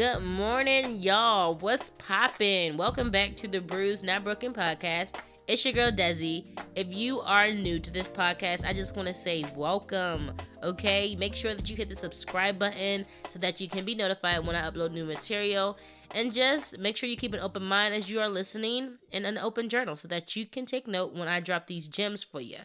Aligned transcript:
Good 0.00 0.22
morning, 0.22 1.02
y'all. 1.02 1.56
What's 1.56 1.90
poppin'? 1.90 2.78
Welcome 2.78 3.10
back 3.10 3.36
to 3.36 3.46
the 3.46 3.60
Bruised 3.60 4.02
Not 4.02 4.24
Broken 4.24 4.54
podcast. 4.54 5.12
It's 5.46 5.62
your 5.62 5.74
girl 5.74 5.90
Desi. 5.90 6.46
If 6.74 6.86
you 6.90 7.20
are 7.20 7.50
new 7.50 7.78
to 7.78 7.90
this 7.90 8.08
podcast, 8.08 8.64
I 8.64 8.72
just 8.72 8.96
want 8.96 9.08
to 9.08 9.12
say 9.12 9.44
welcome. 9.54 10.32
Okay, 10.62 11.16
make 11.16 11.36
sure 11.36 11.54
that 11.54 11.68
you 11.68 11.76
hit 11.76 11.90
the 11.90 11.96
subscribe 11.96 12.58
button 12.58 13.04
so 13.28 13.38
that 13.40 13.60
you 13.60 13.68
can 13.68 13.84
be 13.84 13.94
notified 13.94 14.46
when 14.46 14.56
I 14.56 14.70
upload 14.70 14.92
new 14.92 15.04
material. 15.04 15.76
And 16.12 16.32
just 16.32 16.78
make 16.78 16.96
sure 16.96 17.06
you 17.06 17.18
keep 17.18 17.34
an 17.34 17.40
open 17.40 17.64
mind 17.64 17.92
as 17.92 18.08
you 18.08 18.20
are 18.20 18.28
listening 18.30 18.96
and 19.12 19.26
an 19.26 19.36
open 19.36 19.68
journal 19.68 19.96
so 19.96 20.08
that 20.08 20.34
you 20.34 20.46
can 20.46 20.64
take 20.64 20.88
note 20.88 21.12
when 21.12 21.28
I 21.28 21.40
drop 21.40 21.66
these 21.66 21.88
gems 21.88 22.22
for 22.22 22.40
you. 22.40 22.60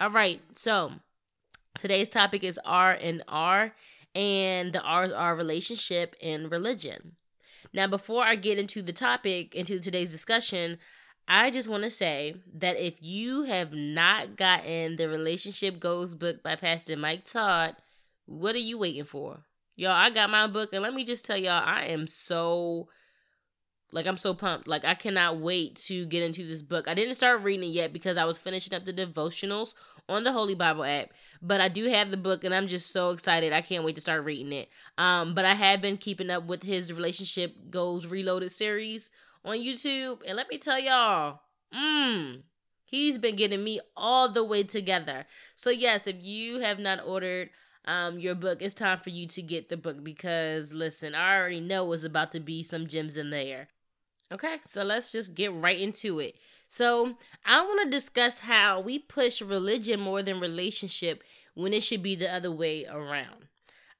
All 0.00 0.08
right, 0.08 0.40
so 0.52 0.92
today's 1.76 2.08
topic 2.08 2.42
is 2.42 2.58
R 2.64 2.96
and 2.98 3.22
R, 3.28 3.74
and 4.14 4.72
the 4.72 4.82
R's 4.82 5.12
are 5.12 5.34
relationship 5.34 6.14
and 6.22 6.50
religion. 6.50 7.16
Now, 7.72 7.86
before 7.86 8.22
I 8.24 8.36
get 8.36 8.58
into 8.58 8.82
the 8.82 8.92
topic, 8.92 9.54
into 9.54 9.80
today's 9.80 10.10
discussion, 10.10 10.78
I 11.26 11.50
just 11.50 11.68
want 11.68 11.82
to 11.82 11.90
say 11.90 12.36
that 12.54 12.76
if 12.76 13.02
you 13.02 13.42
have 13.44 13.72
not 13.72 14.36
gotten 14.36 14.96
the 14.96 15.08
Relationship 15.08 15.80
Goals 15.80 16.14
book 16.14 16.42
by 16.42 16.54
Pastor 16.54 16.96
Mike 16.96 17.24
Todd, 17.24 17.76
what 18.26 18.54
are 18.54 18.58
you 18.58 18.78
waiting 18.78 19.04
for? 19.04 19.40
Y'all, 19.76 19.90
I 19.90 20.10
got 20.10 20.30
my 20.30 20.46
book, 20.46 20.72
and 20.72 20.82
let 20.82 20.94
me 20.94 21.04
just 21.04 21.24
tell 21.24 21.36
y'all, 21.36 21.62
I 21.64 21.86
am 21.86 22.06
so 22.06 22.88
like 23.94 24.06
I'm 24.06 24.16
so 24.16 24.34
pumped. 24.34 24.66
Like 24.66 24.84
I 24.84 24.94
cannot 24.94 25.38
wait 25.38 25.76
to 25.86 26.04
get 26.06 26.22
into 26.22 26.44
this 26.44 26.62
book. 26.62 26.88
I 26.88 26.94
didn't 26.94 27.14
start 27.14 27.42
reading 27.42 27.68
it 27.70 27.72
yet 27.72 27.92
because 27.92 28.16
I 28.16 28.24
was 28.24 28.36
finishing 28.36 28.74
up 28.74 28.84
the 28.84 28.92
devotionals 28.92 29.74
on 30.08 30.24
the 30.24 30.32
Holy 30.32 30.54
Bible 30.54 30.84
app, 30.84 31.10
but 31.40 31.60
I 31.60 31.68
do 31.68 31.88
have 31.88 32.10
the 32.10 32.16
book 32.16 32.44
and 32.44 32.54
I'm 32.54 32.66
just 32.66 32.92
so 32.92 33.10
excited. 33.10 33.52
I 33.52 33.62
can't 33.62 33.84
wait 33.84 33.94
to 33.94 34.00
start 34.00 34.24
reading 34.24 34.52
it. 34.52 34.68
Um 34.98 35.34
but 35.34 35.44
I 35.44 35.54
have 35.54 35.80
been 35.80 35.96
keeping 35.96 36.30
up 36.30 36.46
with 36.46 36.62
his 36.62 36.92
relationship 36.92 37.54
goals 37.70 38.06
reloaded 38.06 38.52
series 38.52 39.10
on 39.44 39.56
YouTube 39.56 40.18
and 40.26 40.36
let 40.36 40.48
me 40.48 40.58
tell 40.58 40.78
y'all, 40.78 41.40
mmm 41.74 42.42
He's 42.86 43.18
been 43.18 43.34
getting 43.34 43.64
me 43.64 43.80
all 43.96 44.28
the 44.28 44.44
way 44.44 44.62
together. 44.62 45.26
So 45.56 45.70
yes, 45.70 46.06
if 46.06 46.16
you 46.20 46.60
have 46.60 46.78
not 46.78 47.00
ordered 47.04 47.50
um 47.86 48.18
your 48.18 48.34
book, 48.34 48.62
it's 48.62 48.74
time 48.74 48.98
for 48.98 49.10
you 49.10 49.26
to 49.28 49.42
get 49.42 49.68
the 49.68 49.76
book 49.76 50.04
because 50.04 50.72
listen, 50.72 51.14
I 51.14 51.36
already 51.36 51.60
know 51.60 51.92
it's 51.92 52.04
about 52.04 52.30
to 52.32 52.40
be 52.40 52.62
some 52.62 52.86
gems 52.86 53.16
in 53.16 53.30
there. 53.30 53.68
Okay, 54.32 54.56
so 54.66 54.82
let's 54.82 55.12
just 55.12 55.34
get 55.34 55.52
right 55.52 55.78
into 55.78 56.18
it. 56.18 56.36
So, 56.66 57.16
I 57.44 57.62
want 57.62 57.82
to 57.84 57.90
discuss 57.90 58.40
how 58.40 58.80
we 58.80 58.98
push 58.98 59.40
religion 59.40 60.00
more 60.00 60.22
than 60.22 60.40
relationship 60.40 61.22
when 61.54 61.72
it 61.72 61.82
should 61.82 62.02
be 62.02 62.16
the 62.16 62.32
other 62.32 62.50
way 62.50 62.84
around. 62.86 63.46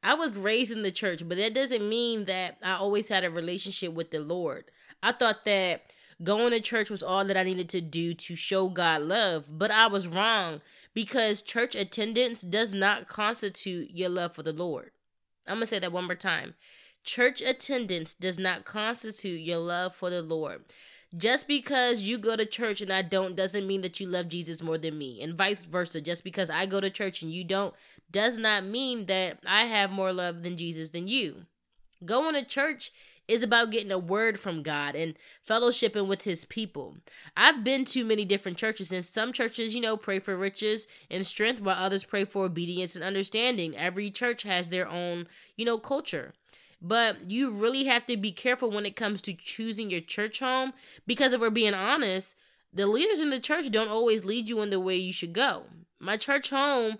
I 0.03 0.15
was 0.15 0.37
raised 0.37 0.73
in 0.73 0.83
the 0.83 0.91
church, 0.91 1.27
but 1.27 1.39
that 1.39 1.55
doesn't 1.55 1.89
mean 1.89 2.25
that 2.27 2.59
I 2.63 2.75
always 2.75 3.09
had 3.09 3.25
a 3.25 3.31
relationship 3.31 3.93
with 3.93 4.11
the 4.11 4.21
Lord. 4.21 4.65
I 5.03 5.13
thought 5.13 5.45
that 5.45 5.83
going 6.23 6.51
to 6.51 6.61
church 6.61 6.91
was 6.91 7.03
all 7.03 7.25
that 7.25 7.37
I 7.37 7.43
needed 7.43 7.69
to 7.71 7.81
do 7.81 8.15
to 8.15 8.37
show 8.37 8.69
God 8.69 9.03
love, 9.03 9.45
but 9.49 9.71
I 9.71 9.87
was 9.87 10.09
wrong 10.09 10.61
because 10.95 11.43
church 11.43 11.75
attendance 11.75 12.43
does 12.43 12.75
not 12.75 13.09
constitute 13.09 13.91
your 13.93 14.09
love 14.09 14.35
for 14.35 14.43
the 14.43 14.53
Lord. 14.53 14.91
I'm 15.47 15.57
going 15.57 15.63
to 15.63 15.67
say 15.67 15.79
that 15.79 15.93
one 15.93 16.05
more 16.05 16.15
time. 16.15 16.55
Church 17.05 17.43
attendance 17.43 18.15
does 18.15 18.39
not 18.39 18.65
constitute 18.65 19.41
your 19.41 19.59
love 19.59 19.95
for 19.95 20.09
the 20.09 20.23
Lord. 20.23 20.65
Just 21.17 21.47
because 21.47 22.01
you 22.01 22.19
go 22.19 22.35
to 22.35 22.47
church 22.47 22.81
and 22.81 22.91
I 22.93 23.03
don't 23.03 23.37
doesn't 23.37 23.67
mean 23.67 23.83
that 23.83 24.01
you 24.01 24.07
love 24.07 24.29
Jesus 24.29 24.63
more 24.63 24.79
than 24.79 24.99
me, 24.99 25.21
and 25.23 25.39
vice 25.39 25.65
versa. 25.65 26.01
Just 26.01 26.25
because 26.25 26.51
I 26.51 26.67
go 26.67 26.81
to 26.81 26.91
church 26.91 27.23
and 27.23 27.31
you 27.31 27.45
don't 27.45 27.75
does 28.11 28.39
not 28.39 28.65
mean 28.65 29.07
that 29.07 29.39
I 29.47 29.65
have 29.65 29.93
more 29.93 30.13
love 30.13 30.43
than 30.43 30.57
Jesus 30.57 30.91
than 30.91 31.07
you. 31.07 31.45
Going 32.05 32.35
to 32.35 32.45
church 32.45 32.91
is 33.29 33.43
about 33.43 33.71
getting 33.71 33.93
a 33.93 33.99
word 33.99 34.41
from 34.41 34.63
God 34.63 34.95
and 34.95 35.15
fellowshipping 35.49 36.09
with 36.09 36.23
his 36.23 36.45
people. 36.45 36.97
I've 37.37 37.63
been 37.65 37.85
to 37.87 38.05
many 38.05 38.25
different 38.25 38.59
churches, 38.59 38.93
and 38.93 39.05
some 39.05 39.33
churches, 39.33 39.75
you 39.75 39.81
know, 39.81 39.97
pray 39.97 40.19
for 40.19 40.37
riches 40.37 40.87
and 41.11 41.25
strength, 41.25 41.61
while 41.61 41.77
others 41.79 42.05
pray 42.05 42.25
for 42.25 42.45
obedience 42.45 42.97
and 42.97 43.05
understanding. 43.05 43.77
Every 43.77 44.11
church 44.11 44.43
has 44.43 44.69
their 44.69 44.89
own, 44.89 45.27
you 45.57 45.65
know, 45.65 45.79
culture. 45.79 46.33
But 46.87 47.31
you 47.31 47.51
really 47.51 47.85
have 47.85 48.05
to 48.07 48.17
be 48.19 48.31
careful 48.31 48.71
when 48.71 48.85
it 48.85 48.95
comes 48.95 49.23
to 49.23 49.33
choosing 49.33 49.91
your 49.91 50.03
church 50.03 50.41
home 50.41 50.75
because 51.07 51.33
if 51.33 51.41
we're 51.41 51.49
being 51.49 51.73
honest, 51.73 52.37
the 52.75 52.87
leaders 52.87 53.21
in 53.21 53.31
the 53.31 53.41
church 53.41 53.71
don't 53.71 53.89
always 53.89 54.27
lead 54.27 54.51
you 54.51 54.61
in 54.61 54.69
the 54.69 54.79
way 54.79 54.97
you 54.97 55.13
should 55.13 55.33
go. 55.33 55.63
My 55.99 56.19
church 56.19 56.51
home 56.51 56.99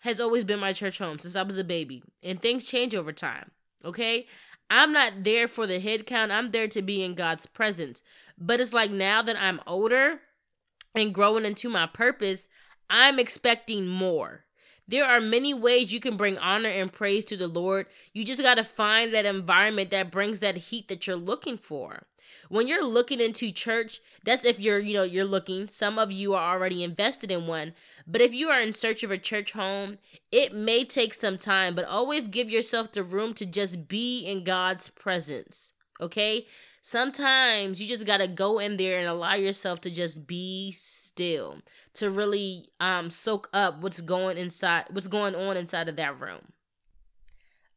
has 0.00 0.20
always 0.20 0.44
been 0.44 0.60
my 0.60 0.72
church 0.72 0.98
home 0.98 1.18
since 1.18 1.34
I 1.34 1.42
was 1.42 1.58
a 1.58 1.64
baby, 1.64 2.04
and 2.22 2.40
things 2.40 2.66
change 2.66 2.94
over 2.94 3.12
time. 3.12 3.50
Okay? 3.84 4.28
I'm 4.70 4.92
not 4.92 5.24
there 5.24 5.48
for 5.48 5.66
the 5.66 5.80
head 5.80 6.06
count. 6.06 6.30
I'm 6.30 6.52
there 6.52 6.68
to 6.68 6.80
be 6.80 7.02
in 7.02 7.16
God's 7.16 7.46
presence. 7.46 8.04
But 8.38 8.60
it's 8.60 8.72
like 8.72 8.92
now 8.92 9.22
that 9.22 9.36
I'm 9.42 9.60
older 9.66 10.20
and 10.94 11.12
growing 11.12 11.44
into 11.44 11.68
my 11.68 11.86
purpose, 11.86 12.48
I'm 12.88 13.18
expecting 13.18 13.88
more. 13.88 14.44
There 14.88 15.04
are 15.04 15.20
many 15.20 15.52
ways 15.52 15.92
you 15.92 16.00
can 16.00 16.16
bring 16.16 16.38
honor 16.38 16.68
and 16.68 16.92
praise 16.92 17.24
to 17.26 17.36
the 17.36 17.48
Lord. 17.48 17.86
You 18.12 18.24
just 18.24 18.42
got 18.42 18.54
to 18.54 18.64
find 18.64 19.12
that 19.12 19.26
environment 19.26 19.90
that 19.90 20.12
brings 20.12 20.40
that 20.40 20.56
heat 20.56 20.88
that 20.88 21.06
you're 21.06 21.16
looking 21.16 21.58
for. 21.58 22.06
When 22.48 22.68
you're 22.68 22.84
looking 22.84 23.20
into 23.20 23.50
church, 23.50 24.00
that's 24.24 24.44
if 24.44 24.60
you're, 24.60 24.78
you 24.78 24.94
know, 24.94 25.02
you're 25.02 25.24
looking. 25.24 25.66
Some 25.68 25.98
of 25.98 26.12
you 26.12 26.34
are 26.34 26.54
already 26.54 26.84
invested 26.84 27.30
in 27.32 27.46
one. 27.46 27.74
But 28.06 28.20
if 28.20 28.32
you 28.32 28.48
are 28.48 28.60
in 28.60 28.72
search 28.72 29.02
of 29.02 29.10
a 29.10 29.18
church 29.18 29.52
home, 29.52 29.98
it 30.30 30.54
may 30.54 30.84
take 30.84 31.14
some 31.14 31.38
time, 31.38 31.74
but 31.74 31.84
always 31.84 32.28
give 32.28 32.48
yourself 32.48 32.92
the 32.92 33.02
room 33.02 33.34
to 33.34 33.46
just 33.46 33.88
be 33.88 34.20
in 34.20 34.44
God's 34.44 34.88
presence. 34.88 35.72
Okay? 36.00 36.46
Sometimes 36.82 37.82
you 37.82 37.88
just 37.88 38.06
got 38.06 38.18
to 38.18 38.28
go 38.28 38.60
in 38.60 38.76
there 38.76 39.00
and 39.00 39.08
allow 39.08 39.34
yourself 39.34 39.80
to 39.80 39.90
just 39.90 40.28
be 40.28 40.70
still 41.16 41.56
to 41.94 42.10
really 42.10 42.68
um 42.78 43.08
soak 43.08 43.48
up 43.54 43.80
what's 43.80 44.02
going 44.02 44.36
inside 44.36 44.84
what's 44.90 45.08
going 45.08 45.34
on 45.34 45.56
inside 45.56 45.88
of 45.88 45.96
that 45.96 46.20
room. 46.20 46.52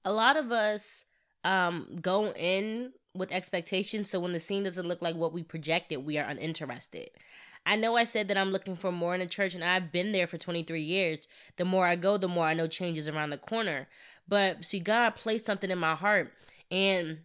A 0.04 0.12
lot 0.12 0.36
of 0.36 0.52
us 0.52 1.06
um 1.46 2.00
go 2.02 2.34
in 2.34 2.92
with 3.14 3.32
expectations 3.32 4.10
so 4.10 4.20
when 4.20 4.34
the 4.34 4.42
scene 4.42 4.64
doesn't 4.64 4.88
look 4.88 5.02
like 5.02 5.16
what 5.16 5.32
we 5.32 5.42
projected, 5.42 6.06
we 6.06 6.18
are 6.18 6.28
uninterested. 6.28 7.10
I 7.66 7.78
know 7.78 7.96
I 7.96 8.04
said 8.04 8.28
that 8.28 8.38
I'm 8.38 8.52
looking 8.52 8.76
for 8.76 8.92
more 8.92 9.16
in 9.16 9.22
a 9.22 9.26
church 9.26 9.56
and 9.56 9.64
I've 9.64 9.92
been 9.92 10.12
there 10.12 10.28
for 10.28 10.38
23 10.38 10.82
years. 10.82 11.28
The 11.56 11.66
more 11.66 11.86
I 11.86 11.96
go, 11.96 12.18
the 12.18 12.28
more 12.28 12.46
I 12.46 12.54
know 12.54 12.68
changes 12.68 13.08
around 13.08 13.30
the 13.30 13.38
corner. 13.38 13.88
But 14.28 14.66
see 14.66 14.80
God 14.80 15.16
placed 15.16 15.46
something 15.46 15.70
in 15.70 15.78
my 15.78 15.96
heart 15.96 16.34
and 16.72 17.20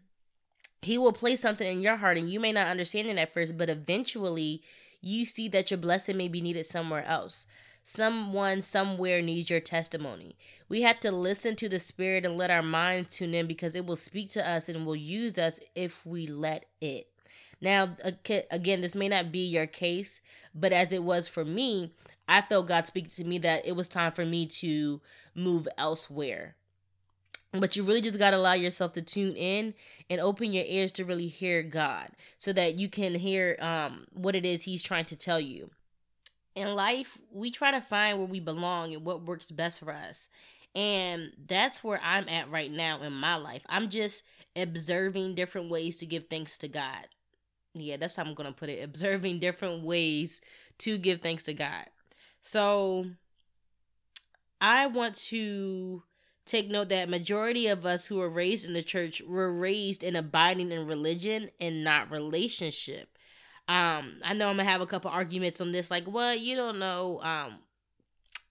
he 0.83 0.99
will 0.99 1.13
place 1.13 1.41
something 1.41 1.67
in 1.67 1.81
your 1.81 1.97
heart 1.97 2.19
and 2.19 2.31
you 2.31 2.39
may 2.39 2.53
not 2.53 2.69
understand 2.69 3.09
it 3.09 3.17
at 3.17 3.35
first, 3.35 3.57
but 3.57 3.69
eventually 3.69 4.63
you 5.05 5.27
see 5.27 5.49
that 5.49 5.71
your 5.71 5.79
blessing 5.79 6.17
may 6.17 6.29
be 6.29 6.41
needed 6.41 6.67
somewhere 6.67 7.05
else. 7.05 7.47
Someone 7.83 8.63
somewhere 8.63 9.21
needs 9.21 9.51
your 9.51 9.61
testimony. 9.61 10.37
We 10.69 10.83
have 10.83 11.01
to 11.01 11.13
listen 11.13 11.55
to 11.57 11.69
the 11.69 11.79
Spirit 11.79 12.25
and 12.25 12.39
let 12.39 12.51
our 12.51 12.63
minds 12.63 13.17
tune 13.17 13.35
in 13.35 13.47
because 13.47 13.77
it 13.77 13.85
will 13.85 13.97
speak 13.97 14.31
to 14.31 14.49
us 14.49 14.69
and 14.69 14.87
will 14.87 14.97
use 14.97 15.39
us 15.39 15.61
if 15.75 16.05
we 16.07 16.27
let 16.27 16.65
it. 16.81 17.09
Now, 17.61 17.97
again, 18.51 18.81
this 18.81 18.95
may 18.97 19.09
not 19.09 19.31
be 19.31 19.45
your 19.45 19.67
case, 19.67 20.21
but 20.55 20.73
as 20.73 20.93
it 20.93 21.03
was 21.03 21.29
for 21.29 21.45
me, 21.45 21.93
I 22.27 22.43
felt 22.43 22.69
God 22.69 22.87
speak 22.87 23.11
to 23.11 23.25
me 23.25 23.39
that 23.39 23.67
it 23.67 23.77
was 23.77 23.89
time 23.89 24.13
for 24.13 24.25
me 24.25 24.47
to 24.47 25.01
move 25.35 25.69
elsewhere. 25.77 26.57
But 27.59 27.77
you 27.77 27.85
really 27.85 28.01
just 28.01 28.19
got 28.19 28.31
to 28.31 28.37
allow 28.37 28.55
yourself 28.55 28.93
to 28.95 29.03
tune 29.03 29.37
in 29.37 29.75
and 30.11 30.21
open 30.21 30.53
your 30.53 30.65
ears 30.67 30.91
to 30.93 31.05
really 31.05 31.29
hear 31.29 31.63
God 31.63 32.09
so 32.37 32.53
that 32.53 32.75
you 32.75 32.89
can 32.89 33.15
hear 33.15 33.57
um, 33.61 34.07
what 34.13 34.35
it 34.35 34.45
is 34.45 34.65
He's 34.65 34.83
trying 34.83 35.05
to 35.07 35.17
tell 35.17 35.41
you. 35.41 35.71
In 36.57 36.75
life, 36.75 37.17
we 37.33 37.51
try 37.51 37.71
to 37.71 37.81
find 37.81 38.19
where 38.19 38.27
we 38.27 38.41
belong 38.41 38.93
and 38.93 39.05
what 39.05 39.25
works 39.25 39.51
best 39.51 39.81
for 39.81 39.93
us. 39.93 40.29
And 40.75 41.33
that's 41.47 41.85
where 41.85 42.01
I'm 42.03 42.29
at 42.29 42.51
right 42.51 42.71
now 42.71 43.01
in 43.01 43.13
my 43.13 43.37
life. 43.37 43.63
I'm 43.69 43.89
just 43.89 44.25
observing 44.57 45.37
different 45.37 45.71
ways 45.71 45.97
to 45.99 46.07
give 46.07 46.29
thanks 46.29 46.59
to 46.59 46.69
God. 46.69 47.09
Yeah, 47.75 47.97
that's 47.97 48.17
how 48.17 48.25
I'm 48.25 48.35
going 48.35 48.49
to 48.49 48.55
put 48.55 48.69
it. 48.69 48.83
Observing 48.85 49.39
different 49.39 49.85
ways 49.85 50.41
to 50.79 50.99
give 50.99 51.21
thanks 51.21 51.45
to 51.45 51.55
God. 51.55 51.87
So 52.43 53.07
I 54.61 54.87
want 54.89 55.15
to 55.27 56.03
take 56.45 56.71
note 56.71 56.89
that 56.91 57.09
majority 57.09 57.67
of 57.67 57.87
us 57.87 58.07
who 58.07 58.17
were 58.17 58.31
raised 58.31 58.67
in 58.67 58.75
the 58.75 58.83
church 58.83 59.23
were 59.27 59.53
raised 59.53 60.05
in 60.05 60.17
abiding 60.17 60.73
in 60.73 60.87
religion 60.87 61.51
and 61.61 61.85
not 61.85 62.11
relationship. 62.11 63.17
Um, 63.67 64.21
I 64.23 64.35
know 64.35 64.49
I'm 64.49 64.57
gonna 64.57 64.69
have 64.69 64.83
a 64.83 64.87
couple 64.87 65.11
arguments 65.11 65.61
on 65.61 65.73
this, 65.73 65.91
like, 65.91 66.05
well, 66.07 66.37
you 66.37 66.55
don't 66.57 66.79
know 66.79 67.21
um 67.23 67.59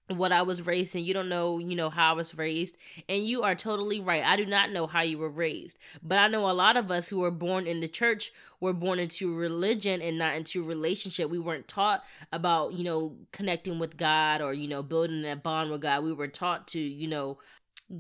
what 0.10 0.32
I 0.32 0.42
was 0.42 0.66
raised 0.66 0.96
and 0.96 1.06
you 1.06 1.14
don't 1.14 1.30
know, 1.30 1.60
you 1.60 1.76
know, 1.76 1.90
how 1.90 2.12
I 2.12 2.16
was 2.18 2.38
raised. 2.38 2.78
And 3.08 3.26
you 3.26 3.44
are 3.44 3.56
totally 3.56 4.02
right. 4.02 4.24
I 4.26 4.36
do 4.36 4.46
not 4.46 4.72
know 4.72 4.86
how 4.86 5.02
you 5.02 5.18
were 5.18 5.30
raised. 5.30 5.78
But 6.02 6.20
I 6.20 6.28
know 6.28 6.50
a 6.50 6.52
lot 6.52 6.78
of 6.78 6.92
us 6.92 7.08
who 7.08 7.20
were 7.20 7.32
born 7.32 7.66
in 7.68 7.80
the 7.80 7.88
church 7.88 8.32
were 8.60 8.74
born 8.74 9.00
into 9.00 9.36
religion 9.36 10.02
and 10.02 10.18
not 10.18 10.36
into 10.36 10.64
relationship. 10.64 11.30
We 11.30 11.40
weren't 11.40 11.68
taught 11.68 12.04
about, 12.32 12.74
you 12.74 12.84
know, 12.84 13.16
connecting 13.32 13.80
with 13.80 13.98
God 13.98 14.42
or, 14.42 14.54
you 14.54 14.68
know, 14.68 14.84
building 14.84 15.22
that 15.24 15.42
bond 15.42 15.72
with 15.72 15.82
God. 15.82 16.04
We 16.04 16.14
were 16.14 16.28
taught 16.28 16.68
to, 16.70 16.80
you 16.80 17.08
know, 17.08 17.38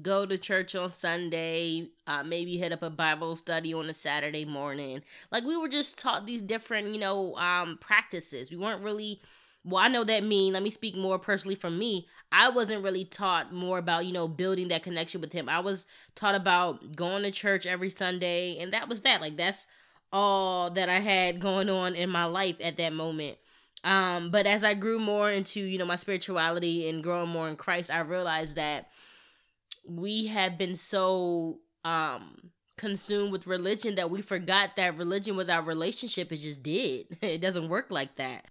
go 0.01 0.25
to 0.25 0.37
church 0.37 0.75
on 0.75 0.89
Sunday, 0.89 1.89
uh, 2.07 2.23
maybe 2.23 2.57
hit 2.57 2.71
up 2.71 2.81
a 2.81 2.89
Bible 2.89 3.35
study 3.35 3.73
on 3.73 3.89
a 3.89 3.93
Saturday 3.93 4.45
morning. 4.45 5.01
Like 5.31 5.43
we 5.43 5.57
were 5.57 5.69
just 5.69 5.97
taught 5.97 6.25
these 6.25 6.41
different, 6.41 6.89
you 6.89 6.99
know, 6.99 7.35
um, 7.35 7.77
practices. 7.79 8.51
We 8.51 8.57
weren't 8.57 8.83
really 8.83 9.21
well, 9.65 9.81
I 9.81 9.87
know 9.87 10.03
that 10.03 10.23
mean, 10.23 10.53
let 10.53 10.63
me 10.63 10.69
speak 10.69 10.95
more 10.95 11.17
personally 11.17 11.55
from 11.55 11.79
me. 11.79 12.07
I 12.31 12.49
wasn't 12.49 12.83
really 12.83 13.05
taught 13.05 13.53
more 13.53 13.77
about, 13.77 14.05
you 14.05 14.11
know, 14.11 14.27
building 14.27 14.67
that 14.69 14.83
connection 14.83 15.21
with 15.21 15.31
him. 15.31 15.47
I 15.47 15.59
was 15.59 15.87
taught 16.15 16.35
about 16.35 16.95
going 16.95 17.23
to 17.23 17.31
church 17.31 17.65
every 17.65 17.89
Sunday, 17.89 18.57
and 18.57 18.73
that 18.73 18.89
was 18.89 19.01
that. 19.01 19.21
Like 19.21 19.37
that's 19.37 19.67
all 20.11 20.69
that 20.71 20.89
I 20.89 20.99
had 20.99 21.39
going 21.39 21.69
on 21.69 21.95
in 21.95 22.09
my 22.09 22.25
life 22.25 22.57
at 22.61 22.77
that 22.77 22.91
moment. 22.91 23.37
Um, 23.85 24.31
but 24.31 24.45
as 24.45 24.63
I 24.63 24.73
grew 24.73 24.99
more 24.99 25.31
into, 25.31 25.61
you 25.61 25.77
know, 25.77 25.85
my 25.85 25.95
spirituality 25.95 26.89
and 26.89 27.03
growing 27.03 27.29
more 27.29 27.49
in 27.49 27.55
Christ, 27.55 27.89
I 27.91 27.99
realized 27.99 28.55
that 28.55 28.89
we 29.85 30.27
have 30.27 30.57
been 30.57 30.75
so 30.75 31.59
um 31.83 32.51
consumed 32.77 33.31
with 33.31 33.47
religion 33.47 33.95
that 33.95 34.09
we 34.09 34.21
forgot 34.21 34.75
that 34.75 34.97
religion 34.97 35.35
without 35.35 35.67
relationship 35.67 36.31
is 36.31 36.43
just 36.43 36.63
dead. 36.63 37.05
It 37.21 37.41
doesn't 37.41 37.69
work 37.69 37.87
like 37.89 38.15
that. 38.15 38.47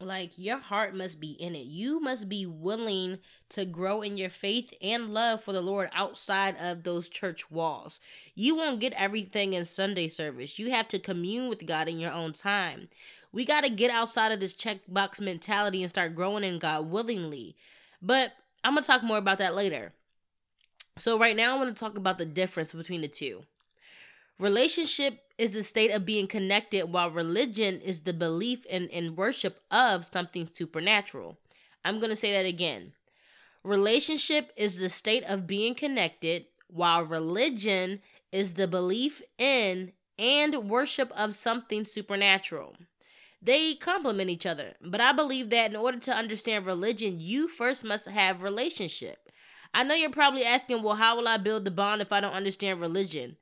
Like 0.00 0.32
your 0.36 0.58
heart 0.58 0.94
must 0.94 1.20
be 1.20 1.30
in 1.30 1.54
it. 1.54 1.66
You 1.66 2.00
must 2.00 2.28
be 2.28 2.44
willing 2.44 3.18
to 3.50 3.64
grow 3.64 4.02
in 4.02 4.18
your 4.18 4.28
faith 4.28 4.72
and 4.82 5.14
love 5.14 5.42
for 5.42 5.52
the 5.52 5.62
Lord 5.62 5.88
outside 5.94 6.56
of 6.60 6.82
those 6.82 7.08
church 7.08 7.50
walls. 7.50 7.98
You 8.34 8.56
won't 8.56 8.80
get 8.80 8.92
everything 8.92 9.54
in 9.54 9.64
Sunday 9.64 10.08
service. 10.08 10.58
You 10.58 10.70
have 10.70 10.88
to 10.88 10.98
commune 10.98 11.48
with 11.48 11.66
God 11.66 11.88
in 11.88 11.98
your 11.98 12.12
own 12.12 12.34
time. 12.34 12.88
We 13.32 13.46
got 13.46 13.64
to 13.64 13.70
get 13.70 13.90
outside 13.90 14.32
of 14.32 14.40
this 14.40 14.54
checkbox 14.54 15.20
mentality 15.20 15.82
and 15.82 15.90
start 15.90 16.14
growing 16.14 16.44
in 16.44 16.58
God 16.58 16.90
willingly. 16.90 17.56
But 18.02 18.32
I'm 18.64 18.74
going 18.74 18.82
to 18.82 18.86
talk 18.86 19.02
more 19.02 19.18
about 19.18 19.38
that 19.38 19.54
later. 19.54 19.92
So, 20.98 21.18
right 21.18 21.36
now, 21.36 21.54
I 21.54 21.58
want 21.58 21.76
to 21.76 21.78
talk 21.78 21.98
about 21.98 22.16
the 22.16 22.24
difference 22.24 22.72
between 22.72 23.02
the 23.02 23.08
two. 23.08 23.42
Relationship 24.38 25.20
is 25.36 25.52
the 25.52 25.62
state 25.62 25.90
of 25.90 26.06
being 26.06 26.26
connected, 26.26 26.86
while 26.86 27.10
religion 27.10 27.80
is 27.82 28.00
the 28.00 28.14
belief 28.14 28.64
and, 28.70 28.90
and 28.90 29.16
worship 29.16 29.60
of 29.70 30.06
something 30.06 30.46
supernatural. 30.46 31.36
I'm 31.84 32.00
going 32.00 32.10
to 32.10 32.16
say 32.16 32.32
that 32.32 32.46
again. 32.46 32.92
Relationship 33.62 34.52
is 34.56 34.78
the 34.78 34.88
state 34.88 35.24
of 35.24 35.46
being 35.46 35.74
connected, 35.74 36.46
while 36.68 37.04
religion 37.04 38.00
is 38.32 38.54
the 38.54 38.66
belief 38.66 39.20
in 39.38 39.92
and 40.18 40.70
worship 40.70 41.12
of 41.12 41.34
something 41.34 41.84
supernatural. 41.84 42.74
They 43.42 43.74
complement 43.74 44.30
each 44.30 44.46
other, 44.46 44.74
but 44.82 45.00
I 45.00 45.12
believe 45.12 45.50
that 45.50 45.70
in 45.70 45.76
order 45.76 45.98
to 45.98 46.12
understand 46.12 46.64
religion, 46.64 47.20
you 47.20 47.48
first 47.48 47.84
must 47.84 48.08
have 48.08 48.42
relationship. 48.42 49.30
I 49.76 49.82
know 49.82 49.94
you're 49.94 50.08
probably 50.08 50.42
asking, 50.42 50.82
well, 50.82 50.94
how 50.94 51.18
will 51.18 51.28
I 51.28 51.36
build 51.36 51.66
the 51.66 51.70
bond 51.70 52.00
if 52.00 52.10
I 52.10 52.20
don't 52.20 52.32
understand 52.32 52.80
religion? 52.80 53.36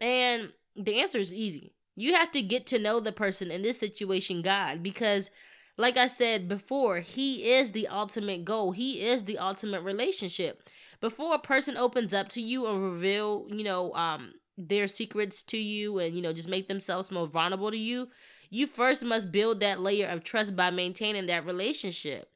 And 0.00 0.52
the 0.74 1.00
answer 1.00 1.18
is 1.18 1.32
easy. 1.32 1.72
You 1.94 2.14
have 2.14 2.32
to 2.32 2.42
get 2.42 2.66
to 2.68 2.80
know 2.80 2.98
the 2.98 3.12
person 3.12 3.52
in 3.52 3.62
this 3.62 3.78
situation, 3.78 4.42
God, 4.42 4.82
because 4.82 5.30
like 5.76 5.96
I 5.96 6.08
said 6.08 6.48
before, 6.48 6.98
he 6.98 7.52
is 7.52 7.70
the 7.70 7.86
ultimate 7.86 8.44
goal. 8.44 8.72
He 8.72 9.06
is 9.06 9.22
the 9.22 9.38
ultimate 9.38 9.82
relationship. 9.82 10.68
Before 11.00 11.36
a 11.36 11.38
person 11.38 11.76
opens 11.76 12.12
up 12.12 12.28
to 12.30 12.40
you 12.40 12.66
and 12.66 12.82
reveal, 12.82 13.46
you 13.48 13.62
know, 13.62 13.94
um 13.94 14.32
their 14.60 14.88
secrets 14.88 15.44
to 15.44 15.56
you 15.56 16.00
and 16.00 16.16
you 16.16 16.20
know 16.20 16.32
just 16.32 16.48
make 16.48 16.66
themselves 16.66 17.12
more 17.12 17.28
vulnerable 17.28 17.70
to 17.70 17.78
you, 17.78 18.08
you 18.50 18.66
first 18.66 19.04
must 19.04 19.30
build 19.30 19.60
that 19.60 19.78
layer 19.78 20.08
of 20.08 20.24
trust 20.24 20.56
by 20.56 20.70
maintaining 20.70 21.26
that 21.26 21.46
relationship. 21.46 22.28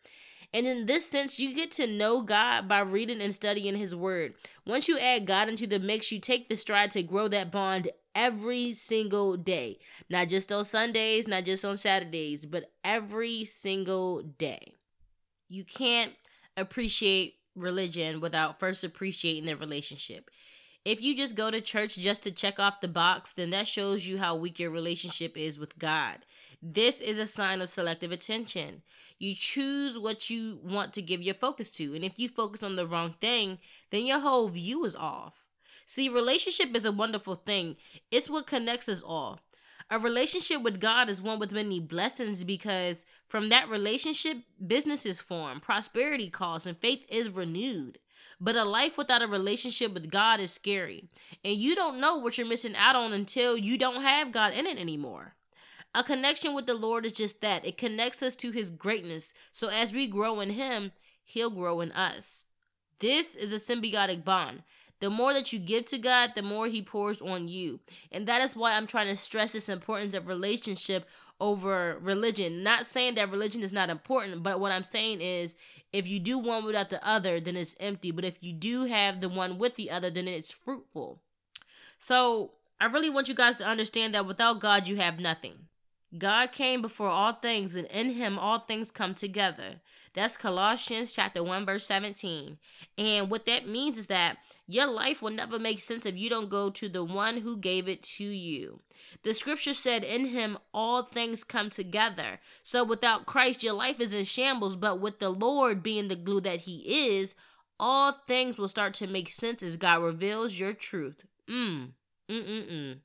And 0.54 0.66
in 0.66 0.86
this 0.86 1.08
sense, 1.08 1.38
you 1.38 1.54
get 1.54 1.70
to 1.72 1.86
know 1.86 2.20
God 2.22 2.68
by 2.68 2.80
reading 2.80 3.22
and 3.22 3.34
studying 3.34 3.74
His 3.74 3.96
Word. 3.96 4.34
Once 4.66 4.86
you 4.86 4.98
add 4.98 5.26
God 5.26 5.48
into 5.48 5.66
the 5.66 5.78
mix, 5.78 6.12
you 6.12 6.20
take 6.20 6.48
the 6.48 6.56
stride 6.56 6.90
to 6.90 7.02
grow 7.02 7.28
that 7.28 7.50
bond 7.50 7.90
every 8.14 8.72
single 8.74 9.36
day. 9.36 9.78
Not 10.10 10.28
just 10.28 10.52
on 10.52 10.64
Sundays, 10.64 11.26
not 11.26 11.44
just 11.44 11.64
on 11.64 11.76
Saturdays, 11.76 12.44
but 12.44 12.70
every 12.84 13.44
single 13.44 14.22
day. 14.22 14.74
You 15.48 15.64
can't 15.64 16.12
appreciate 16.56 17.34
religion 17.54 18.20
without 18.20 18.58
first 18.58 18.84
appreciating 18.84 19.46
the 19.46 19.56
relationship. 19.56 20.30
If 20.84 21.00
you 21.00 21.14
just 21.14 21.36
go 21.36 21.50
to 21.50 21.60
church 21.60 21.96
just 21.96 22.24
to 22.24 22.32
check 22.32 22.58
off 22.58 22.80
the 22.80 22.88
box, 22.88 23.32
then 23.32 23.50
that 23.50 23.68
shows 23.68 24.06
you 24.06 24.18
how 24.18 24.36
weak 24.36 24.58
your 24.58 24.70
relationship 24.70 25.36
is 25.36 25.58
with 25.58 25.78
God. 25.78 26.18
This 26.64 27.00
is 27.00 27.18
a 27.18 27.26
sign 27.26 27.60
of 27.60 27.68
selective 27.68 28.12
attention. 28.12 28.82
You 29.18 29.34
choose 29.34 29.98
what 29.98 30.30
you 30.30 30.60
want 30.62 30.92
to 30.92 31.02
give 31.02 31.20
your 31.20 31.34
focus 31.34 31.72
to. 31.72 31.94
And 31.94 32.04
if 32.04 32.20
you 32.20 32.28
focus 32.28 32.62
on 32.62 32.76
the 32.76 32.86
wrong 32.86 33.16
thing, 33.20 33.58
then 33.90 34.06
your 34.06 34.20
whole 34.20 34.48
view 34.48 34.84
is 34.84 34.94
off. 34.94 35.42
See, 35.86 36.08
relationship 36.08 36.74
is 36.76 36.84
a 36.84 36.92
wonderful 36.92 37.34
thing, 37.34 37.76
it's 38.12 38.30
what 38.30 38.46
connects 38.46 38.88
us 38.88 39.02
all. 39.02 39.40
A 39.90 39.98
relationship 39.98 40.62
with 40.62 40.80
God 40.80 41.08
is 41.08 41.20
one 41.20 41.40
with 41.40 41.50
many 41.50 41.80
blessings 41.80 42.44
because 42.44 43.04
from 43.28 43.48
that 43.48 43.68
relationship, 43.68 44.38
businesses 44.64 45.20
form, 45.20 45.58
prosperity 45.58 46.30
calls, 46.30 46.64
and 46.64 46.78
faith 46.78 47.04
is 47.08 47.28
renewed. 47.28 47.98
But 48.40 48.56
a 48.56 48.64
life 48.64 48.96
without 48.96 49.22
a 49.22 49.26
relationship 49.26 49.92
with 49.92 50.10
God 50.10 50.38
is 50.40 50.52
scary. 50.52 51.08
And 51.44 51.56
you 51.56 51.74
don't 51.74 52.00
know 52.00 52.16
what 52.16 52.38
you're 52.38 52.46
missing 52.46 52.76
out 52.76 52.96
on 52.96 53.12
until 53.12 53.56
you 53.56 53.76
don't 53.76 54.02
have 54.02 54.32
God 54.32 54.54
in 54.54 54.66
it 54.66 54.80
anymore. 54.80 55.34
A 55.94 56.02
connection 56.02 56.54
with 56.54 56.66
the 56.66 56.74
Lord 56.74 57.04
is 57.04 57.12
just 57.12 57.40
that 57.42 57.66
it 57.66 57.76
connects 57.76 58.22
us 58.22 58.34
to 58.36 58.50
His 58.50 58.70
greatness. 58.70 59.34
So 59.50 59.68
as 59.68 59.92
we 59.92 60.06
grow 60.06 60.40
in 60.40 60.50
Him, 60.50 60.92
He'll 61.22 61.50
grow 61.50 61.80
in 61.80 61.92
us. 61.92 62.46
This 62.98 63.34
is 63.34 63.52
a 63.52 63.56
symbiotic 63.56 64.24
bond. 64.24 64.62
The 65.00 65.10
more 65.10 65.32
that 65.32 65.52
you 65.52 65.58
give 65.58 65.86
to 65.86 65.98
God, 65.98 66.32
the 66.34 66.42
more 66.42 66.66
He 66.68 66.80
pours 66.80 67.20
on 67.20 67.48
you. 67.48 67.80
And 68.10 68.26
that 68.26 68.40
is 68.40 68.56
why 68.56 68.72
I'm 68.72 68.86
trying 68.86 69.08
to 69.08 69.16
stress 69.16 69.52
this 69.52 69.68
importance 69.68 70.14
of 70.14 70.28
relationship 70.28 71.06
over 71.40 71.98
religion. 72.00 72.62
Not 72.62 72.86
saying 72.86 73.16
that 73.16 73.30
religion 73.30 73.62
is 73.62 73.72
not 73.72 73.90
important, 73.90 74.42
but 74.42 74.60
what 74.60 74.72
I'm 74.72 74.84
saying 74.84 75.20
is 75.20 75.56
if 75.92 76.06
you 76.06 76.20
do 76.20 76.38
one 76.38 76.64
without 76.64 76.88
the 76.88 77.06
other, 77.06 77.40
then 77.40 77.56
it's 77.56 77.76
empty. 77.80 78.12
But 78.12 78.24
if 78.24 78.36
you 78.40 78.52
do 78.52 78.84
have 78.84 79.20
the 79.20 79.28
one 79.28 79.58
with 79.58 79.74
the 79.74 79.90
other, 79.90 80.08
then 80.08 80.28
it's 80.28 80.52
fruitful. 80.52 81.20
So 81.98 82.52
I 82.80 82.86
really 82.86 83.10
want 83.10 83.28
you 83.28 83.34
guys 83.34 83.58
to 83.58 83.66
understand 83.66 84.14
that 84.14 84.26
without 84.26 84.60
God, 84.60 84.86
you 84.86 84.96
have 84.96 85.20
nothing. 85.20 85.66
God 86.16 86.52
came 86.52 86.82
before 86.82 87.08
all 87.08 87.32
things, 87.32 87.74
and 87.74 87.86
in 87.86 88.12
him 88.14 88.38
all 88.38 88.58
things 88.58 88.90
come 88.90 89.14
together. 89.14 89.80
That's 90.14 90.36
Colossians 90.36 91.12
chapter 91.12 91.42
1, 91.42 91.64
verse 91.64 91.86
17. 91.86 92.58
And 92.98 93.30
what 93.30 93.46
that 93.46 93.66
means 93.66 93.96
is 93.96 94.08
that 94.08 94.36
your 94.66 94.86
life 94.86 95.22
will 95.22 95.30
never 95.30 95.58
make 95.58 95.80
sense 95.80 96.04
if 96.04 96.16
you 96.16 96.28
don't 96.28 96.50
go 96.50 96.68
to 96.70 96.88
the 96.88 97.02
one 97.02 97.38
who 97.38 97.56
gave 97.56 97.88
it 97.88 98.02
to 98.02 98.24
you. 98.24 98.80
The 99.22 99.32
scripture 99.32 99.72
said, 99.72 100.04
In 100.04 100.26
him 100.26 100.58
all 100.74 101.04
things 101.04 101.44
come 101.44 101.70
together. 101.70 102.40
So 102.62 102.84
without 102.84 103.26
Christ, 103.26 103.62
your 103.62 103.72
life 103.72 104.00
is 104.00 104.12
in 104.12 104.24
shambles, 104.24 104.76
but 104.76 105.00
with 105.00 105.18
the 105.18 105.30
Lord 105.30 105.82
being 105.82 106.08
the 106.08 106.16
glue 106.16 106.40
that 106.42 106.62
he 106.62 107.16
is, 107.16 107.34
all 107.80 108.12
things 108.26 108.58
will 108.58 108.68
start 108.68 108.94
to 108.94 109.06
make 109.06 109.30
sense 109.30 109.62
as 109.62 109.76
God 109.76 110.02
reveals 110.02 110.58
your 110.58 110.74
truth. 110.74 111.24
Mm. 111.48 111.92
Mm-mm-mm. 112.30 112.98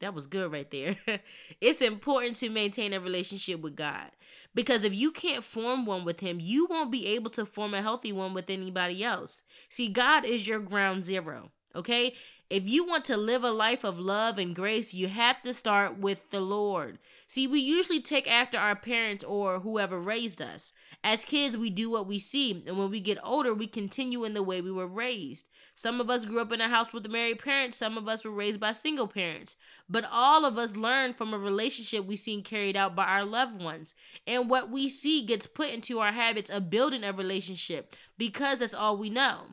That 0.00 0.14
was 0.14 0.26
good 0.26 0.52
right 0.52 0.70
there. 0.70 0.96
it's 1.60 1.82
important 1.82 2.36
to 2.36 2.48
maintain 2.48 2.92
a 2.92 3.00
relationship 3.00 3.60
with 3.60 3.76
God 3.76 4.10
because 4.54 4.84
if 4.84 4.94
you 4.94 5.12
can't 5.12 5.44
form 5.44 5.86
one 5.86 6.04
with 6.04 6.20
Him, 6.20 6.40
you 6.40 6.66
won't 6.68 6.90
be 6.90 7.06
able 7.08 7.30
to 7.30 7.46
form 7.46 7.74
a 7.74 7.82
healthy 7.82 8.12
one 8.12 8.34
with 8.34 8.50
anybody 8.50 9.04
else. 9.04 9.42
See, 9.68 9.88
God 9.88 10.24
is 10.24 10.46
your 10.46 10.60
ground 10.60 11.04
zero, 11.04 11.50
okay? 11.74 12.14
If 12.50 12.68
you 12.68 12.84
want 12.84 13.04
to 13.04 13.16
live 13.16 13.44
a 13.44 13.52
life 13.52 13.84
of 13.84 14.00
love 14.00 14.36
and 14.36 14.56
grace, 14.56 14.92
you 14.92 15.06
have 15.06 15.40
to 15.42 15.54
start 15.54 15.98
with 15.98 16.30
the 16.30 16.40
Lord. 16.40 16.98
See, 17.28 17.46
we 17.46 17.60
usually 17.60 18.00
take 18.00 18.28
after 18.28 18.58
our 18.58 18.74
parents 18.74 19.22
or 19.22 19.60
whoever 19.60 20.00
raised 20.00 20.42
us. 20.42 20.72
As 21.04 21.24
kids, 21.24 21.56
we 21.56 21.70
do 21.70 21.88
what 21.88 22.08
we 22.08 22.18
see, 22.18 22.64
and 22.66 22.76
when 22.76 22.90
we 22.90 22.98
get 22.98 23.18
older, 23.22 23.54
we 23.54 23.68
continue 23.68 24.24
in 24.24 24.34
the 24.34 24.42
way 24.42 24.60
we 24.60 24.72
were 24.72 24.88
raised. 24.88 25.46
Some 25.76 26.00
of 26.00 26.10
us 26.10 26.24
grew 26.24 26.40
up 26.40 26.50
in 26.50 26.60
a 26.60 26.68
house 26.68 26.92
with 26.92 27.08
married 27.08 27.38
parents, 27.38 27.76
some 27.76 27.96
of 27.96 28.08
us 28.08 28.24
were 28.24 28.32
raised 28.32 28.58
by 28.58 28.72
single 28.72 29.06
parents. 29.06 29.54
But 29.88 30.04
all 30.10 30.44
of 30.44 30.58
us 30.58 30.74
learn 30.74 31.14
from 31.14 31.32
a 31.32 31.38
relationship 31.38 32.04
we 32.04 32.16
seen 32.16 32.42
carried 32.42 32.76
out 32.76 32.96
by 32.96 33.04
our 33.04 33.24
loved 33.24 33.62
ones. 33.62 33.94
And 34.26 34.50
what 34.50 34.70
we 34.70 34.88
see 34.88 35.24
gets 35.24 35.46
put 35.46 35.70
into 35.70 36.00
our 36.00 36.10
habits 36.10 36.50
of 36.50 36.68
building 36.68 37.04
a 37.04 37.12
relationship 37.12 37.94
because 38.18 38.58
that's 38.58 38.74
all 38.74 38.98
we 38.98 39.08
know. 39.08 39.50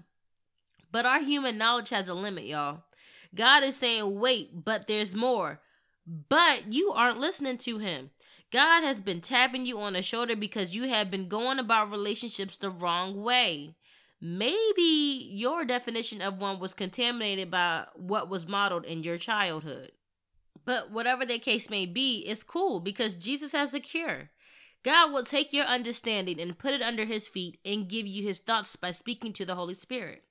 But 0.91 1.05
our 1.05 1.21
human 1.21 1.59
knowledge 1.59 1.89
has 1.89 2.09
a 2.09 2.15
limit, 2.15 2.45
y'all. 2.45 2.83
God 3.37 3.63
is 3.63 3.75
saying, 3.75 4.19
wait, 4.19 4.65
but 4.65 4.87
there's 4.87 5.15
more. 5.15 5.61
But 6.05 6.63
you 6.73 6.91
aren't 6.91 7.19
listening 7.19 7.57
to 7.59 7.77
him. 7.77 8.09
God 8.51 8.83
has 8.83 8.99
been 8.99 9.21
tapping 9.21 9.65
you 9.65 9.79
on 9.79 9.93
the 9.93 10.01
shoulder 10.01 10.35
because 10.35 10.75
you 10.75 10.87
have 10.87 11.11
been 11.11 11.27
going 11.27 11.59
about 11.59 11.91
relationships 11.91 12.57
the 12.57 12.69
wrong 12.69 13.21
way. 13.21 13.75
Maybe 14.19 15.29
your 15.31 15.65
definition 15.65 16.21
of 16.21 16.41
one 16.41 16.59
was 16.59 16.73
contaminated 16.73 17.51
by 17.51 17.85
what 17.95 18.29
was 18.29 18.47
modeled 18.47 18.85
in 18.85 19.03
your 19.03 19.17
childhood. 19.17 19.91
But 20.65 20.91
whatever 20.91 21.25
the 21.25 21.39
case 21.39 21.69
may 21.69 21.85
be, 21.85 22.25
it's 22.25 22.43
cool 22.43 22.79
because 22.79 23.15
Jesus 23.15 23.51
has 23.51 23.71
the 23.71 23.79
cure. 23.79 24.31
God 24.83 25.11
will 25.11 25.23
take 25.23 25.53
your 25.53 25.65
understanding 25.65 26.39
and 26.39 26.57
put 26.57 26.73
it 26.73 26.81
under 26.81 27.05
his 27.05 27.27
feet 27.27 27.59
and 27.63 27.89
give 27.89 28.07
you 28.07 28.23
his 28.23 28.39
thoughts 28.39 28.75
by 28.75 28.91
speaking 28.91 29.33
to 29.33 29.45
the 29.45 29.55
Holy 29.55 29.73
Spirit. 29.73 30.23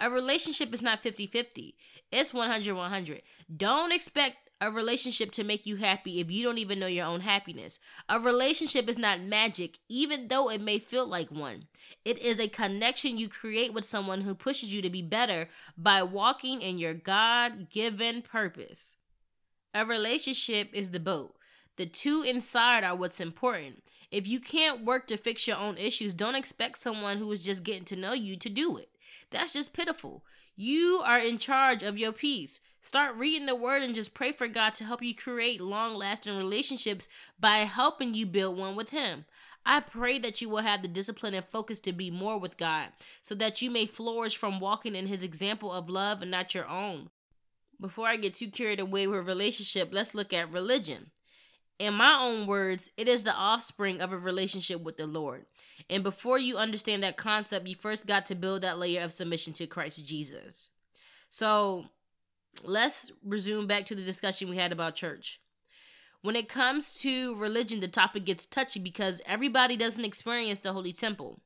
A 0.00 0.10
relationship 0.10 0.74
is 0.74 0.82
not 0.82 1.02
50 1.02 1.26
50, 1.26 1.74
it's 2.12 2.34
100 2.34 2.74
100. 2.74 3.22
Don't 3.56 3.92
expect 3.92 4.36
a 4.60 4.70
relationship 4.70 5.30
to 5.32 5.44
make 5.44 5.66
you 5.66 5.76
happy 5.76 6.20
if 6.20 6.30
you 6.30 6.42
don't 6.42 6.58
even 6.58 6.78
know 6.78 6.86
your 6.86 7.06
own 7.06 7.20
happiness. 7.20 7.78
A 8.08 8.18
relationship 8.18 8.88
is 8.88 8.98
not 8.98 9.20
magic, 9.20 9.78
even 9.88 10.28
though 10.28 10.50
it 10.50 10.60
may 10.60 10.78
feel 10.78 11.06
like 11.06 11.30
one. 11.30 11.66
It 12.04 12.18
is 12.20 12.38
a 12.38 12.48
connection 12.48 13.18
you 13.18 13.28
create 13.28 13.72
with 13.74 13.84
someone 13.84 14.22
who 14.22 14.34
pushes 14.34 14.72
you 14.72 14.80
to 14.82 14.90
be 14.90 15.02
better 15.02 15.48
by 15.76 16.02
walking 16.02 16.62
in 16.62 16.78
your 16.78 16.94
God 16.94 17.68
given 17.70 18.22
purpose. 18.22 18.96
A 19.74 19.84
relationship 19.84 20.70
is 20.72 20.90
the 20.90 21.00
boat. 21.00 21.34
The 21.76 21.86
two 21.86 22.22
inside 22.22 22.84
are 22.84 22.96
what's 22.96 23.20
important. 23.20 23.82
If 24.10 24.26
you 24.26 24.40
can't 24.40 24.84
work 24.84 25.06
to 25.08 25.18
fix 25.18 25.46
your 25.46 25.58
own 25.58 25.76
issues, 25.76 26.14
don't 26.14 26.34
expect 26.34 26.78
someone 26.78 27.18
who 27.18 27.30
is 27.32 27.42
just 27.42 27.64
getting 27.64 27.84
to 27.86 27.96
know 27.96 28.14
you 28.14 28.36
to 28.36 28.48
do 28.48 28.78
it. 28.78 28.88
That's 29.30 29.52
just 29.52 29.74
pitiful. 29.74 30.24
You 30.54 31.02
are 31.04 31.18
in 31.18 31.38
charge 31.38 31.82
of 31.82 31.98
your 31.98 32.12
peace. 32.12 32.60
Start 32.80 33.16
reading 33.16 33.46
the 33.46 33.54
word 33.54 33.82
and 33.82 33.94
just 33.94 34.14
pray 34.14 34.32
for 34.32 34.48
God 34.48 34.74
to 34.74 34.84
help 34.84 35.02
you 35.02 35.14
create 35.14 35.60
long 35.60 35.94
lasting 35.94 36.36
relationships 36.36 37.08
by 37.38 37.58
helping 37.58 38.14
you 38.14 38.26
build 38.26 38.56
one 38.56 38.76
with 38.76 38.90
Him. 38.90 39.24
I 39.66 39.80
pray 39.80 40.20
that 40.20 40.40
you 40.40 40.48
will 40.48 40.58
have 40.58 40.82
the 40.82 40.88
discipline 40.88 41.34
and 41.34 41.44
focus 41.44 41.80
to 41.80 41.92
be 41.92 42.10
more 42.10 42.38
with 42.38 42.56
God 42.56 42.90
so 43.20 43.34
that 43.34 43.60
you 43.60 43.70
may 43.70 43.84
flourish 43.84 44.36
from 44.36 44.60
walking 44.60 44.94
in 44.94 45.08
His 45.08 45.24
example 45.24 45.72
of 45.72 45.90
love 45.90 46.22
and 46.22 46.30
not 46.30 46.54
your 46.54 46.68
own. 46.68 47.10
Before 47.80 48.06
I 48.06 48.16
get 48.16 48.34
too 48.34 48.48
carried 48.48 48.80
away 48.80 49.06
with 49.08 49.26
relationship, 49.26 49.88
let's 49.92 50.14
look 50.14 50.32
at 50.32 50.52
religion. 50.52 51.10
In 51.78 51.94
my 51.94 52.18
own 52.18 52.46
words, 52.46 52.90
it 52.96 53.08
is 53.08 53.22
the 53.22 53.34
offspring 53.34 54.00
of 54.00 54.12
a 54.12 54.18
relationship 54.18 54.80
with 54.80 54.96
the 54.96 55.06
Lord. 55.06 55.44
And 55.90 56.02
before 56.02 56.38
you 56.38 56.56
understand 56.56 57.02
that 57.02 57.18
concept, 57.18 57.68
you 57.68 57.74
first 57.74 58.06
got 58.06 58.26
to 58.26 58.34
build 58.34 58.62
that 58.62 58.78
layer 58.78 59.02
of 59.02 59.12
submission 59.12 59.52
to 59.54 59.66
Christ 59.66 60.06
Jesus. 60.06 60.70
So 61.28 61.86
let's 62.64 63.12
resume 63.22 63.66
back 63.66 63.84
to 63.86 63.94
the 63.94 64.02
discussion 64.02 64.48
we 64.48 64.56
had 64.56 64.72
about 64.72 64.94
church. 64.94 65.40
When 66.22 66.34
it 66.34 66.48
comes 66.48 66.98
to 67.02 67.36
religion, 67.36 67.80
the 67.80 67.88
topic 67.88 68.24
gets 68.24 68.46
touchy 68.46 68.80
because 68.80 69.20
everybody 69.26 69.76
doesn't 69.76 70.04
experience 70.04 70.60
the 70.60 70.72
Holy 70.72 70.92
Temple. 70.92 71.40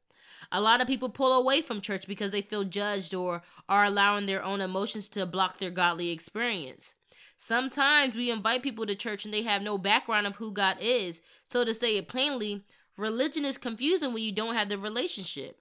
A 0.52 0.60
lot 0.60 0.80
of 0.80 0.86
people 0.86 1.08
pull 1.08 1.32
away 1.32 1.60
from 1.60 1.80
church 1.80 2.06
because 2.06 2.30
they 2.30 2.40
feel 2.40 2.64
judged 2.64 3.14
or 3.14 3.42
are 3.68 3.84
allowing 3.84 4.26
their 4.26 4.42
own 4.42 4.60
emotions 4.60 5.08
to 5.10 5.26
block 5.26 5.58
their 5.58 5.70
godly 5.70 6.10
experience. 6.10 6.94
Sometimes 7.42 8.14
we 8.14 8.30
invite 8.30 8.62
people 8.62 8.84
to 8.84 8.94
church 8.94 9.24
and 9.24 9.32
they 9.32 9.40
have 9.44 9.62
no 9.62 9.78
background 9.78 10.26
of 10.26 10.36
who 10.36 10.52
God 10.52 10.76
is. 10.78 11.22
So, 11.48 11.64
to 11.64 11.72
say 11.72 11.96
it 11.96 12.06
plainly, 12.06 12.64
religion 12.98 13.46
is 13.46 13.56
confusing 13.56 14.12
when 14.12 14.22
you 14.22 14.30
don't 14.30 14.56
have 14.56 14.68
the 14.68 14.76
relationship. 14.76 15.58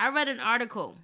I 0.00 0.08
read 0.08 0.26
an 0.26 0.40
article 0.40 0.98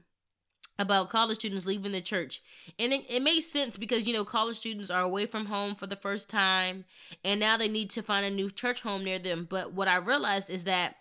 about 0.76 1.08
college 1.08 1.36
students 1.36 1.66
leaving 1.66 1.92
the 1.92 2.00
church. 2.00 2.42
And 2.80 2.92
it, 2.92 3.04
it 3.08 3.22
makes 3.22 3.46
sense 3.46 3.76
because, 3.76 4.08
you 4.08 4.12
know, 4.12 4.24
college 4.24 4.56
students 4.56 4.90
are 4.90 5.02
away 5.02 5.24
from 5.26 5.46
home 5.46 5.76
for 5.76 5.86
the 5.86 5.94
first 5.94 6.28
time 6.28 6.84
and 7.22 7.38
now 7.38 7.56
they 7.56 7.68
need 7.68 7.90
to 7.90 8.02
find 8.02 8.26
a 8.26 8.30
new 8.30 8.50
church 8.50 8.82
home 8.82 9.04
near 9.04 9.20
them. 9.20 9.46
But 9.48 9.72
what 9.72 9.86
I 9.86 9.98
realized 9.98 10.50
is 10.50 10.64
that 10.64 10.96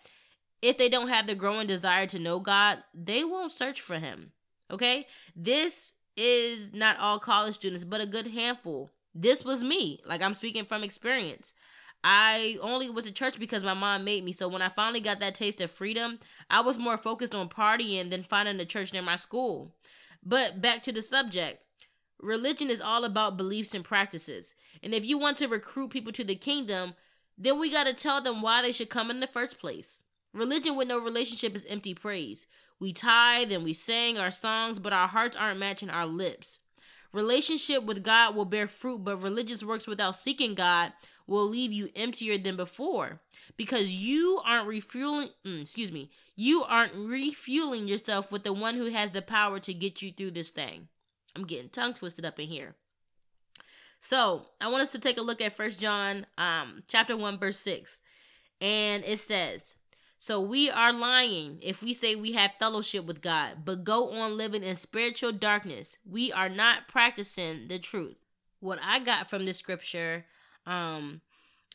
if 0.62 0.78
they 0.78 0.88
don't 0.88 1.08
have 1.08 1.26
the 1.26 1.34
growing 1.34 1.66
desire 1.66 2.06
to 2.06 2.20
know 2.20 2.38
God, 2.38 2.84
they 2.94 3.24
won't 3.24 3.50
search 3.50 3.80
for 3.80 3.98
Him. 3.98 4.30
Okay? 4.70 5.08
This 5.34 5.96
is 6.16 6.72
not 6.72 6.98
all 6.98 7.18
college 7.18 7.56
students, 7.56 7.82
but 7.82 8.00
a 8.00 8.06
good 8.06 8.28
handful 8.28 8.92
this 9.20 9.44
was 9.44 9.64
me. 9.64 10.00
Like 10.06 10.22
I'm 10.22 10.34
speaking 10.34 10.64
from 10.64 10.84
experience. 10.84 11.52
I 12.04 12.56
only 12.62 12.88
went 12.88 13.06
to 13.06 13.12
church 13.12 13.38
because 13.38 13.64
my 13.64 13.74
mom 13.74 14.04
made 14.04 14.24
me. 14.24 14.30
So 14.30 14.48
when 14.48 14.62
I 14.62 14.68
finally 14.68 15.00
got 15.00 15.18
that 15.20 15.34
taste 15.34 15.60
of 15.60 15.70
freedom, 15.70 16.20
I 16.48 16.60
was 16.60 16.78
more 16.78 16.96
focused 16.96 17.34
on 17.34 17.48
partying 17.48 18.10
than 18.10 18.22
finding 18.22 18.60
a 18.60 18.64
church 18.64 18.92
near 18.92 19.02
my 19.02 19.16
school. 19.16 19.74
But 20.22 20.62
back 20.62 20.82
to 20.82 20.92
the 20.92 21.02
subject. 21.02 21.62
Religion 22.20 22.70
is 22.70 22.80
all 22.80 23.04
about 23.04 23.36
beliefs 23.36 23.74
and 23.74 23.84
practices. 23.84 24.54
And 24.82 24.94
if 24.94 25.04
you 25.04 25.18
want 25.18 25.38
to 25.38 25.48
recruit 25.48 25.90
people 25.90 26.12
to 26.12 26.24
the 26.24 26.34
kingdom, 26.36 26.94
then 27.36 27.58
we 27.58 27.70
got 27.70 27.86
to 27.86 27.94
tell 27.94 28.20
them 28.20 28.42
why 28.42 28.62
they 28.62 28.72
should 28.72 28.90
come 28.90 29.10
in 29.10 29.20
the 29.20 29.26
first 29.26 29.58
place. 29.58 29.98
Religion 30.32 30.76
with 30.76 30.88
no 30.88 31.00
relationship 31.00 31.54
is 31.54 31.66
empty 31.66 31.94
praise. 31.94 32.46
We 32.80 32.92
tithe 32.92 33.50
and 33.50 33.64
we 33.64 33.72
sing 33.72 34.18
our 34.18 34.30
songs, 34.30 34.78
but 34.78 34.92
our 34.92 35.08
hearts 35.08 35.36
aren't 35.36 35.58
matching 35.58 35.90
our 35.90 36.06
lips. 36.06 36.60
Relationship 37.12 37.84
with 37.84 38.02
God 38.02 38.34
will 38.34 38.44
bear 38.44 38.68
fruit, 38.68 39.04
but 39.04 39.22
religious 39.22 39.64
works 39.64 39.86
without 39.86 40.14
seeking 40.16 40.54
God 40.54 40.92
will 41.26 41.46
leave 41.46 41.72
you 41.72 41.88
emptier 41.96 42.38
than 42.38 42.56
before. 42.56 43.20
Because 43.56 43.92
you 43.92 44.40
aren't 44.44 44.68
refueling 44.68 45.30
mm, 45.44 45.62
excuse 45.62 45.90
me 45.92 46.10
you 46.36 46.62
aren't 46.62 46.94
refueling 46.94 47.88
yourself 47.88 48.30
with 48.30 48.44
the 48.44 48.52
one 48.52 48.76
who 48.76 48.86
has 48.86 49.10
the 49.10 49.20
power 49.20 49.58
to 49.58 49.74
get 49.74 50.00
you 50.00 50.12
through 50.12 50.30
this 50.30 50.50
thing. 50.50 50.86
I'm 51.34 51.44
getting 51.44 51.68
tongue 51.68 51.94
twisted 51.94 52.24
up 52.24 52.38
in 52.38 52.46
here. 52.46 52.76
So 54.00 54.46
i 54.60 54.68
want 54.68 54.82
us 54.82 54.92
to 54.92 55.00
take 55.00 55.18
a 55.18 55.22
look 55.22 55.40
at 55.40 55.56
first 55.56 55.80
john 55.80 56.26
um 56.36 56.82
chapter 56.86 57.16
1 57.16 57.38
verse 57.38 57.58
6 57.58 58.00
and 58.60 59.04
it 59.04 59.18
says 59.18 59.74
so 60.18 60.40
we 60.40 60.68
are 60.68 60.92
lying 60.92 61.60
if 61.62 61.80
we 61.80 61.92
say 61.92 62.16
we 62.16 62.32
have 62.32 62.50
fellowship 62.58 63.06
with 63.06 63.22
God, 63.22 63.58
but 63.64 63.84
go 63.84 64.10
on 64.10 64.36
living 64.36 64.64
in 64.64 64.74
spiritual 64.74 65.30
darkness. 65.30 65.96
We 66.04 66.32
are 66.32 66.48
not 66.48 66.88
practicing 66.88 67.68
the 67.68 67.78
truth. 67.78 68.16
What 68.58 68.80
I 68.82 68.98
got 68.98 69.30
from 69.30 69.46
this 69.46 69.58
scripture 69.58 70.26
um 70.66 71.20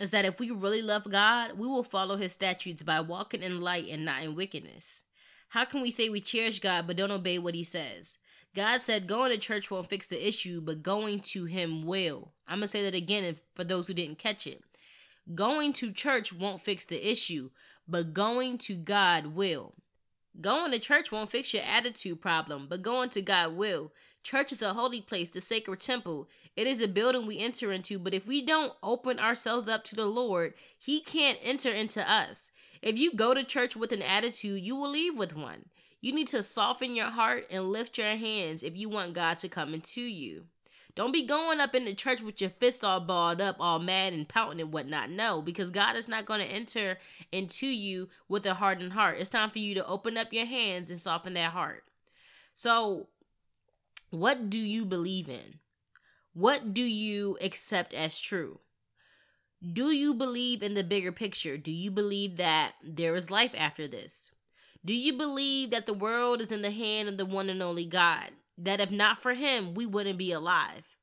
is 0.01 0.09
that 0.09 0.25
if 0.25 0.39
we 0.39 0.51
really 0.51 0.81
love 0.81 1.09
God, 1.09 1.57
we 1.57 1.67
will 1.67 1.83
follow 1.83 2.17
his 2.17 2.33
statutes 2.33 2.83
by 2.83 2.99
walking 2.99 3.43
in 3.43 3.61
light 3.61 3.87
and 3.89 4.03
not 4.03 4.23
in 4.23 4.35
wickedness. 4.35 5.03
How 5.49 5.65
can 5.65 5.81
we 5.81 5.91
say 5.91 6.09
we 6.09 6.19
cherish 6.19 6.59
God 6.59 6.87
but 6.87 6.97
don't 6.97 7.11
obey 7.11 7.37
what 7.39 7.55
he 7.55 7.63
says? 7.63 8.17
God 8.55 8.81
said 8.81 9.07
going 9.07 9.31
to 9.31 9.37
church 9.37 9.71
won't 9.71 9.89
fix 9.89 10.07
the 10.07 10.27
issue, 10.27 10.61
but 10.61 10.83
going 10.83 11.21
to 11.21 11.45
him 11.45 11.85
will. 11.85 12.33
I'm 12.47 12.57
going 12.57 12.63
to 12.63 12.67
say 12.67 12.83
that 12.83 12.95
again 12.95 13.37
for 13.55 13.63
those 13.63 13.87
who 13.87 13.93
didn't 13.93 14.19
catch 14.19 14.45
it. 14.45 14.63
Going 15.33 15.71
to 15.73 15.91
church 15.91 16.33
won't 16.33 16.61
fix 16.61 16.83
the 16.85 17.09
issue, 17.09 17.49
but 17.87 18.13
going 18.13 18.57
to 18.59 18.75
God 18.75 19.27
will. 19.27 19.73
Going 20.39 20.71
to 20.71 20.79
church 20.79 21.11
won't 21.11 21.31
fix 21.31 21.53
your 21.53 21.63
attitude 21.63 22.21
problem, 22.21 22.67
but 22.69 22.81
going 22.81 23.09
to 23.11 23.21
God 23.21 23.55
will. 23.55 23.93
Church 24.23 24.51
is 24.51 24.61
a 24.61 24.73
holy 24.73 25.01
place, 25.01 25.29
the 25.29 25.41
sacred 25.41 25.79
temple. 25.79 26.27
It 26.55 26.67
is 26.67 26.81
a 26.81 26.87
building 26.87 27.25
we 27.25 27.39
enter 27.39 27.71
into, 27.71 27.99
but 27.99 28.13
if 28.13 28.27
we 28.27 28.45
don't 28.45 28.73
open 28.81 29.19
ourselves 29.19 29.67
up 29.67 29.83
to 29.85 29.95
the 29.95 30.05
Lord, 30.05 30.53
He 30.77 31.01
can't 31.01 31.39
enter 31.43 31.71
into 31.71 32.09
us. 32.09 32.51
If 32.81 32.99
you 32.99 33.13
go 33.13 33.33
to 33.33 33.43
church 33.43 33.75
with 33.75 33.91
an 33.91 34.01
attitude, 34.01 34.61
you 34.61 34.75
will 34.75 34.89
leave 34.89 35.17
with 35.17 35.35
one. 35.35 35.65
You 36.01 36.13
need 36.13 36.27
to 36.29 36.43
soften 36.43 36.95
your 36.95 37.11
heart 37.11 37.45
and 37.49 37.69
lift 37.69 37.97
your 37.97 38.07
hands 38.07 38.61
if 38.61 38.75
you 38.75 38.89
want 38.89 39.13
God 39.13 39.37
to 39.39 39.47
come 39.47 39.73
into 39.73 40.01
you. 40.01 40.47
Don't 40.95 41.11
be 41.11 41.25
going 41.25 41.59
up 41.59 41.73
in 41.73 41.85
the 41.85 41.95
church 41.95 42.21
with 42.21 42.39
your 42.39 42.51
fist 42.51 42.83
all 42.83 42.99
balled 42.99 43.41
up, 43.41 43.55
all 43.59 43.79
mad 43.79 44.13
and 44.13 44.27
pouting 44.27 44.61
and 44.61 44.71
whatnot. 44.71 45.09
No, 45.09 45.41
because 45.41 45.71
God 45.71 45.95
is 45.95 46.07
not 46.07 46.25
going 46.25 46.39
to 46.39 46.45
enter 46.45 46.99
into 47.31 47.65
you 47.65 48.09
with 48.27 48.45
a 48.45 48.53
hardened 48.53 48.93
heart. 48.93 49.17
It's 49.17 49.29
time 49.29 49.49
for 49.49 49.59
you 49.59 49.73
to 49.73 49.87
open 49.87 50.17
up 50.17 50.31
your 50.31 50.45
hands 50.45 50.91
and 50.91 50.99
soften 50.99 51.33
that 51.33 51.51
heart. 51.51 51.83
So, 52.53 53.07
what 54.11 54.51
do 54.51 54.59
you 54.59 54.85
believe 54.85 55.27
in? 55.27 55.59
What 56.33 56.73
do 56.73 56.83
you 56.83 57.37
accept 57.41 57.93
as 57.95 58.19
true? 58.19 58.59
Do 59.71 59.91
you 59.91 60.13
believe 60.13 60.61
in 60.61 60.75
the 60.75 60.83
bigger 60.83 61.11
picture? 61.11 61.57
Do 61.57 61.71
you 61.71 61.89
believe 61.89 62.35
that 62.35 62.73
there 62.83 63.15
is 63.15 63.31
life 63.31 63.53
after 63.57 63.87
this? 63.87 64.29
Do 64.85 64.93
you 64.93 65.13
believe 65.13 65.71
that 65.71 65.85
the 65.85 65.93
world 65.93 66.41
is 66.41 66.51
in 66.51 66.61
the 66.61 66.71
hand 66.71 67.07
of 67.07 67.17
the 67.17 67.25
one 67.25 67.49
and 67.49 67.63
only 67.63 67.85
God? 67.85 68.31
That 68.57 68.79
if 68.79 68.91
not 68.91 69.21
for 69.21 69.33
him, 69.33 69.73
we 69.73 69.85
wouldn't 69.85 70.17
be 70.17 70.31
alive. 70.31 70.97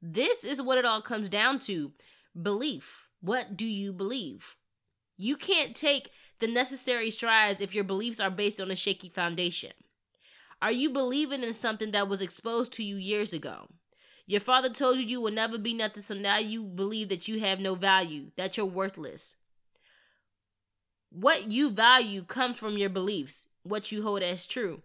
This 0.00 0.44
is 0.44 0.62
what 0.62 0.78
it 0.78 0.84
all 0.84 1.00
comes 1.00 1.28
down 1.28 1.58
to 1.60 1.92
belief. 2.40 3.08
What 3.20 3.56
do 3.56 3.66
you 3.66 3.92
believe? 3.92 4.56
You 5.16 5.36
can't 5.36 5.76
take 5.76 6.10
the 6.40 6.48
necessary 6.48 7.10
strides 7.10 7.60
if 7.60 7.74
your 7.74 7.84
beliefs 7.84 8.18
are 8.18 8.30
based 8.30 8.60
on 8.60 8.70
a 8.70 8.76
shaky 8.76 9.08
foundation. 9.08 9.72
Are 10.60 10.72
you 10.72 10.90
believing 10.90 11.42
in 11.42 11.52
something 11.52 11.92
that 11.92 12.08
was 12.08 12.22
exposed 12.22 12.72
to 12.74 12.84
you 12.84 12.96
years 12.96 13.32
ago? 13.32 13.68
Your 14.26 14.40
father 14.40 14.70
told 14.70 14.96
you 14.96 15.02
you 15.02 15.20
will 15.20 15.32
never 15.32 15.58
be 15.58 15.74
nothing, 15.74 16.02
so 16.02 16.14
now 16.14 16.38
you 16.38 16.64
believe 16.64 17.08
that 17.08 17.28
you 17.28 17.40
have 17.40 17.60
no 17.60 17.74
value, 17.74 18.30
that 18.36 18.56
you're 18.56 18.66
worthless. 18.66 19.36
What 21.10 21.50
you 21.50 21.70
value 21.70 22.24
comes 22.24 22.58
from 22.58 22.78
your 22.78 22.88
beliefs, 22.88 23.46
what 23.64 23.92
you 23.92 24.02
hold 24.02 24.22
as 24.22 24.46
true. 24.46 24.82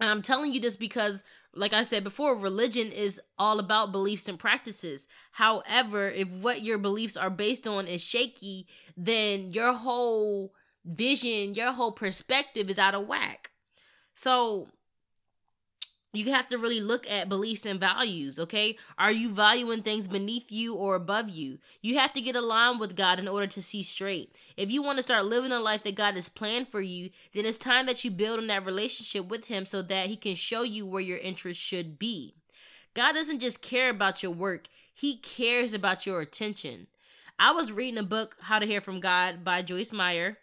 I'm 0.00 0.22
telling 0.22 0.52
you 0.52 0.60
this 0.60 0.76
because, 0.76 1.24
like 1.54 1.72
I 1.72 1.82
said 1.82 2.04
before, 2.04 2.36
religion 2.36 2.92
is 2.92 3.20
all 3.38 3.58
about 3.58 3.92
beliefs 3.92 4.28
and 4.28 4.38
practices. 4.38 5.08
However, 5.32 6.08
if 6.08 6.28
what 6.28 6.62
your 6.62 6.78
beliefs 6.78 7.16
are 7.16 7.30
based 7.30 7.66
on 7.66 7.86
is 7.86 8.02
shaky, 8.02 8.66
then 8.96 9.52
your 9.52 9.72
whole 9.72 10.52
vision, 10.84 11.54
your 11.54 11.72
whole 11.72 11.92
perspective 11.92 12.68
is 12.68 12.78
out 12.78 12.94
of 12.94 13.06
whack. 13.06 13.50
So, 14.14 14.68
you 16.18 16.32
have 16.32 16.48
to 16.48 16.58
really 16.58 16.80
look 16.80 17.08
at 17.10 17.28
beliefs 17.28 17.66
and 17.66 17.80
values, 17.80 18.38
okay? 18.38 18.76
Are 18.98 19.10
you 19.10 19.30
valuing 19.30 19.82
things 19.82 20.06
beneath 20.06 20.52
you 20.52 20.74
or 20.74 20.94
above 20.94 21.28
you? 21.28 21.58
You 21.82 21.98
have 21.98 22.12
to 22.12 22.20
get 22.20 22.36
aligned 22.36 22.80
with 22.80 22.96
God 22.96 23.18
in 23.18 23.28
order 23.28 23.46
to 23.46 23.62
see 23.62 23.82
straight. 23.82 24.34
If 24.56 24.70
you 24.70 24.82
want 24.82 24.96
to 24.96 25.02
start 25.02 25.24
living 25.24 25.52
a 25.52 25.60
life 25.60 25.82
that 25.84 25.96
God 25.96 26.14
has 26.14 26.28
planned 26.28 26.68
for 26.68 26.80
you, 26.80 27.10
then 27.34 27.44
it's 27.44 27.58
time 27.58 27.86
that 27.86 28.04
you 28.04 28.10
build 28.10 28.38
on 28.38 28.46
that 28.46 28.64
relationship 28.66 29.28
with 29.28 29.46
Him 29.46 29.66
so 29.66 29.82
that 29.82 30.06
He 30.06 30.16
can 30.16 30.34
show 30.34 30.62
you 30.62 30.86
where 30.86 31.02
your 31.02 31.18
interests 31.18 31.62
should 31.62 31.98
be. 31.98 32.34
God 32.94 33.12
doesn't 33.12 33.40
just 33.40 33.62
care 33.62 33.90
about 33.90 34.22
your 34.22 34.32
work, 34.32 34.68
He 34.94 35.18
cares 35.18 35.74
about 35.74 36.06
your 36.06 36.20
attention. 36.20 36.86
I 37.38 37.52
was 37.52 37.70
reading 37.70 37.98
a 37.98 38.02
book, 38.02 38.36
How 38.40 38.58
to 38.58 38.66
Hear 38.66 38.80
from 38.80 39.00
God 39.00 39.44
by 39.44 39.62
Joyce 39.62 39.92
Meyer 39.92 40.38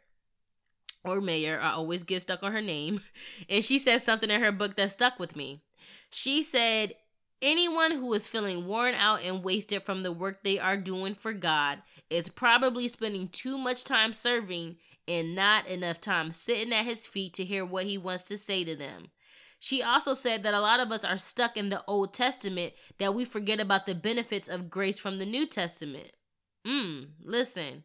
or 1.03 1.21
Mayor, 1.21 1.59
I 1.59 1.71
always 1.71 2.03
get 2.03 2.21
stuck 2.21 2.43
on 2.43 2.51
her 2.51 2.61
name. 2.61 3.01
And 3.49 3.63
she 3.63 3.79
said 3.79 4.01
something 4.01 4.29
in 4.29 4.41
her 4.41 4.51
book 4.51 4.75
that 4.77 4.91
stuck 4.91 5.19
with 5.19 5.35
me. 5.35 5.61
She 6.09 6.41
said, 6.41 6.95
Anyone 7.41 7.91
who 7.91 8.13
is 8.13 8.25
feeling 8.25 8.67
worn 8.67 8.95
out 8.95 9.21
and 9.21 9.43
wasted 9.43 9.83
from 9.83 10.03
the 10.03 10.13
work 10.13 10.43
they 10.43 10.59
are 10.59 10.77
doing 10.77 11.13
for 11.13 11.33
God 11.33 11.81
is 12.09 12.29
probably 12.29 12.87
spending 12.87 13.27
too 13.27 13.57
much 13.57 13.83
time 13.83 14.13
serving 14.13 14.77
and 15.09 15.35
not 15.35 15.67
enough 15.67 15.99
time 15.99 16.31
sitting 16.31 16.71
at 16.71 16.85
his 16.85 17.05
feet 17.05 17.33
to 17.33 17.43
hear 17.43 17.65
what 17.65 17.83
he 17.83 17.97
wants 17.97 18.23
to 18.23 18.37
say 18.37 18.63
to 18.63 18.77
them. 18.77 19.11
She 19.59 19.81
also 19.81 20.13
said 20.13 20.43
that 20.43 20.53
a 20.53 20.61
lot 20.61 20.79
of 20.79 20.91
us 20.91 21.03
are 21.03 21.17
stuck 21.17 21.57
in 21.57 21.69
the 21.69 21.83
Old 21.85 22.13
Testament 22.13 22.73
that 22.97 23.13
we 23.13 23.25
forget 23.25 23.59
about 23.59 23.85
the 23.85 23.95
benefits 23.95 24.47
of 24.47 24.69
grace 24.69 24.99
from 24.99 25.19
the 25.19 25.25
New 25.25 25.45
Testament. 25.45 26.11
Mmm, 26.65 27.09
listen. 27.21 27.83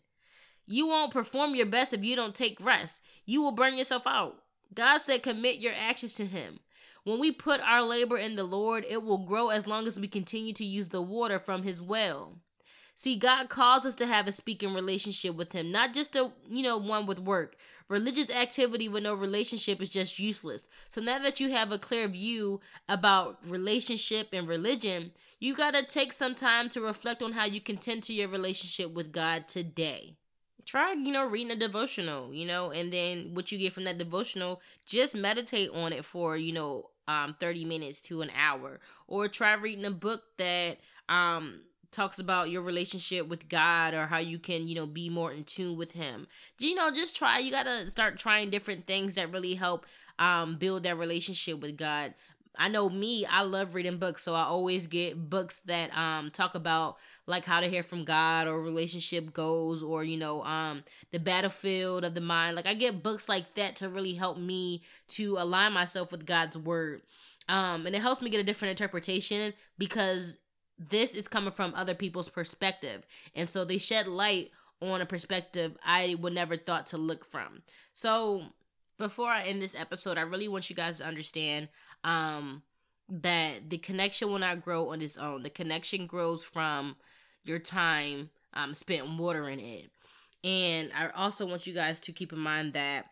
You 0.70 0.86
won't 0.86 1.14
perform 1.14 1.54
your 1.54 1.64
best 1.64 1.94
if 1.94 2.04
you 2.04 2.14
don't 2.14 2.34
take 2.34 2.60
rest. 2.60 3.02
You 3.24 3.40
will 3.40 3.52
burn 3.52 3.78
yourself 3.78 4.06
out. 4.06 4.42
God 4.74 4.98
said, 4.98 5.22
commit 5.22 5.60
your 5.60 5.72
actions 5.72 6.12
to 6.16 6.26
Him. 6.26 6.60
When 7.04 7.18
we 7.18 7.32
put 7.32 7.62
our 7.62 7.80
labor 7.80 8.18
in 8.18 8.36
the 8.36 8.44
Lord, 8.44 8.84
it 8.86 9.02
will 9.02 9.24
grow 9.24 9.48
as 9.48 9.66
long 9.66 9.86
as 9.86 9.98
we 9.98 10.08
continue 10.08 10.52
to 10.52 10.66
use 10.66 10.90
the 10.90 11.00
water 11.00 11.38
from 11.38 11.62
His 11.62 11.80
well. 11.80 12.36
See, 12.94 13.16
God 13.16 13.48
calls 13.48 13.86
us 13.86 13.94
to 13.94 14.06
have 14.06 14.28
a 14.28 14.32
speaking 14.32 14.74
relationship 14.74 15.36
with 15.36 15.52
Him, 15.52 15.72
not 15.72 15.94
just 15.94 16.14
a, 16.14 16.32
you 16.50 16.62
know, 16.62 16.76
one 16.76 17.06
with 17.06 17.18
work. 17.18 17.56
Religious 17.88 18.30
activity 18.30 18.90
with 18.90 19.04
no 19.04 19.14
relationship 19.14 19.80
is 19.80 19.88
just 19.88 20.18
useless. 20.18 20.68
So 20.90 21.00
now 21.00 21.18
that 21.20 21.40
you 21.40 21.50
have 21.50 21.72
a 21.72 21.78
clear 21.78 22.08
view 22.08 22.60
about 22.90 23.38
relationship 23.46 24.28
and 24.34 24.46
religion, 24.46 25.12
you 25.40 25.54
got 25.54 25.72
to 25.72 25.82
take 25.82 26.12
some 26.12 26.34
time 26.34 26.68
to 26.70 26.82
reflect 26.82 27.22
on 27.22 27.32
how 27.32 27.46
you 27.46 27.62
contend 27.62 28.02
to 28.02 28.12
your 28.12 28.28
relationship 28.28 28.92
with 28.92 29.12
God 29.12 29.48
today 29.48 30.18
try 30.68 30.92
you 30.92 31.10
know 31.10 31.26
reading 31.26 31.50
a 31.50 31.56
devotional 31.56 32.32
you 32.32 32.46
know 32.46 32.70
and 32.70 32.92
then 32.92 33.30
what 33.32 33.50
you 33.50 33.58
get 33.58 33.72
from 33.72 33.84
that 33.84 33.96
devotional 33.96 34.60
just 34.84 35.16
meditate 35.16 35.70
on 35.70 35.92
it 35.94 36.04
for 36.04 36.36
you 36.36 36.52
know 36.52 36.90
um 37.08 37.34
30 37.40 37.64
minutes 37.64 38.02
to 38.02 38.20
an 38.20 38.30
hour 38.38 38.78
or 39.06 39.28
try 39.28 39.54
reading 39.54 39.86
a 39.86 39.90
book 39.90 40.24
that 40.36 40.76
um 41.08 41.60
talks 41.90 42.18
about 42.18 42.50
your 42.50 42.62
relationship 42.62 43.26
with 43.28 43.48
God 43.48 43.94
or 43.94 44.06
how 44.06 44.18
you 44.18 44.38
can, 44.38 44.68
you 44.68 44.74
know, 44.74 44.86
be 44.86 45.08
more 45.08 45.32
in 45.32 45.44
tune 45.44 45.78
with 45.78 45.92
him. 45.92 46.26
You 46.58 46.74
know, 46.74 46.90
just 46.90 47.16
try. 47.16 47.38
You 47.38 47.50
got 47.50 47.64
to 47.64 47.88
start 47.88 48.18
trying 48.18 48.50
different 48.50 48.86
things 48.86 49.14
that 49.14 49.32
really 49.32 49.54
help 49.54 49.86
um 50.18 50.56
build 50.56 50.82
that 50.82 50.98
relationship 50.98 51.60
with 51.60 51.76
God. 51.76 52.14
I 52.56 52.68
know 52.68 52.90
me, 52.90 53.24
I 53.24 53.42
love 53.42 53.74
reading 53.74 53.98
books, 53.98 54.24
so 54.24 54.34
I 54.34 54.42
always 54.42 54.86
get 54.86 55.30
books 55.30 55.60
that 55.62 55.96
um 55.96 56.30
talk 56.30 56.54
about 56.54 56.96
like 57.28 57.44
how 57.44 57.60
to 57.60 57.68
hear 57.68 57.82
from 57.82 58.04
God 58.04 58.48
or 58.48 58.62
relationship 58.62 59.32
goals 59.32 59.82
or 59.82 60.02
you 60.02 60.16
know 60.16 60.42
um 60.44 60.82
the 61.12 61.20
battlefield 61.20 62.04
of 62.04 62.14
the 62.14 62.20
mind. 62.20 62.56
Like 62.56 62.66
I 62.66 62.74
get 62.74 63.02
books 63.02 63.28
like 63.28 63.54
that 63.54 63.76
to 63.76 63.88
really 63.88 64.14
help 64.14 64.38
me 64.38 64.82
to 65.08 65.36
align 65.38 65.72
myself 65.72 66.10
with 66.10 66.26
God's 66.26 66.56
word. 66.56 67.02
Um 67.48 67.86
and 67.86 67.94
it 67.94 68.02
helps 68.02 68.22
me 68.22 68.30
get 68.30 68.40
a 68.40 68.44
different 68.44 68.70
interpretation 68.70 69.52
because 69.76 70.38
this 70.78 71.14
is 71.14 71.28
coming 71.28 71.52
from 71.52 71.74
other 71.74 71.94
people's 71.94 72.28
perspective. 72.28 73.04
And 73.34 73.48
so 73.48 73.64
they 73.64 73.78
shed 73.78 74.06
light 74.06 74.50
on 74.80 75.00
a 75.00 75.06
perspective 75.06 75.76
I 75.84 76.16
would 76.18 76.32
never 76.32 76.56
thought 76.56 76.86
to 76.88 76.96
look 76.96 77.24
from. 77.24 77.62
So 77.92 78.42
before 78.96 79.28
I 79.28 79.44
end 79.44 79.60
this 79.60 79.76
episode 79.76 80.16
I 80.16 80.22
really 80.22 80.48
want 80.48 80.70
you 80.70 80.76
guys 80.76 80.98
to 80.98 81.06
understand 81.06 81.68
um 82.04 82.62
that 83.10 83.70
the 83.70 83.78
connection 83.78 84.28
will 84.28 84.38
not 84.38 84.62
grow 84.62 84.90
on 84.90 85.00
its 85.00 85.16
own. 85.16 85.42
The 85.42 85.50
connection 85.50 86.06
grows 86.06 86.44
from 86.44 86.96
your 87.48 87.58
time 87.58 88.30
um, 88.54 88.74
spent 88.74 89.18
watering 89.18 89.60
it. 89.60 89.90
And 90.44 90.90
I 90.94 91.08
also 91.10 91.46
want 91.46 91.66
you 91.66 91.74
guys 91.74 91.98
to 92.00 92.12
keep 92.12 92.32
in 92.32 92.38
mind 92.38 92.74
that 92.74 93.06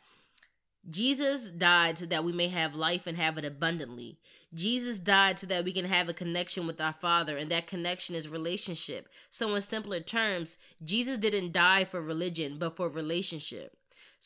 Jesus 0.89 1.51
died 1.51 1.99
so 1.99 2.07
that 2.07 2.25
we 2.25 2.33
may 2.33 2.49
have 2.49 2.75
life 2.75 3.07
and 3.07 3.17
have 3.17 3.39
it 3.39 3.45
abundantly. 3.45 4.19
Jesus 4.55 4.99
died 4.99 5.39
so 5.39 5.47
that 5.49 5.65
we 5.65 5.73
can 5.73 5.85
have 5.85 6.09
a 6.09 6.15
connection 6.15 6.67
with 6.67 6.81
our 6.81 6.93
Father, 6.93 7.37
and 7.37 7.51
that 7.51 7.67
connection 7.67 8.15
is 8.15 8.29
relationship. 8.29 9.09
So, 9.29 9.55
in 9.55 9.63
simpler 9.63 10.01
terms, 10.01 10.59
Jesus 10.85 11.19
didn't 11.19 11.53
die 11.53 11.85
for 11.85 12.01
religion, 12.01 12.57
but 12.59 12.77
for 12.77 12.89
relationship. 12.89 13.77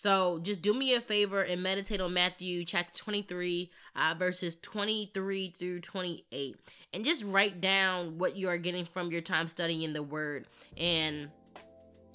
So 0.00 0.40
just 0.42 0.62
do 0.62 0.72
me 0.72 0.94
a 0.94 1.00
favor 1.02 1.42
and 1.42 1.62
meditate 1.62 2.00
on 2.00 2.14
Matthew 2.14 2.64
chapter 2.64 2.98
23, 2.98 3.70
uh, 3.94 4.14
verses 4.18 4.56
23 4.56 5.52
through 5.58 5.80
28. 5.80 6.56
And 6.94 7.04
just 7.04 7.22
write 7.26 7.60
down 7.60 8.16
what 8.16 8.34
you 8.34 8.48
are 8.48 8.56
getting 8.56 8.86
from 8.86 9.12
your 9.12 9.20
time 9.20 9.46
studying 9.46 9.92
the 9.92 10.02
Word 10.02 10.46
and 10.78 11.28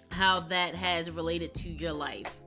how 0.10 0.40
that 0.40 0.74
has 0.74 1.12
related 1.12 1.54
to 1.54 1.70
your 1.70 1.94
life. 1.94 2.40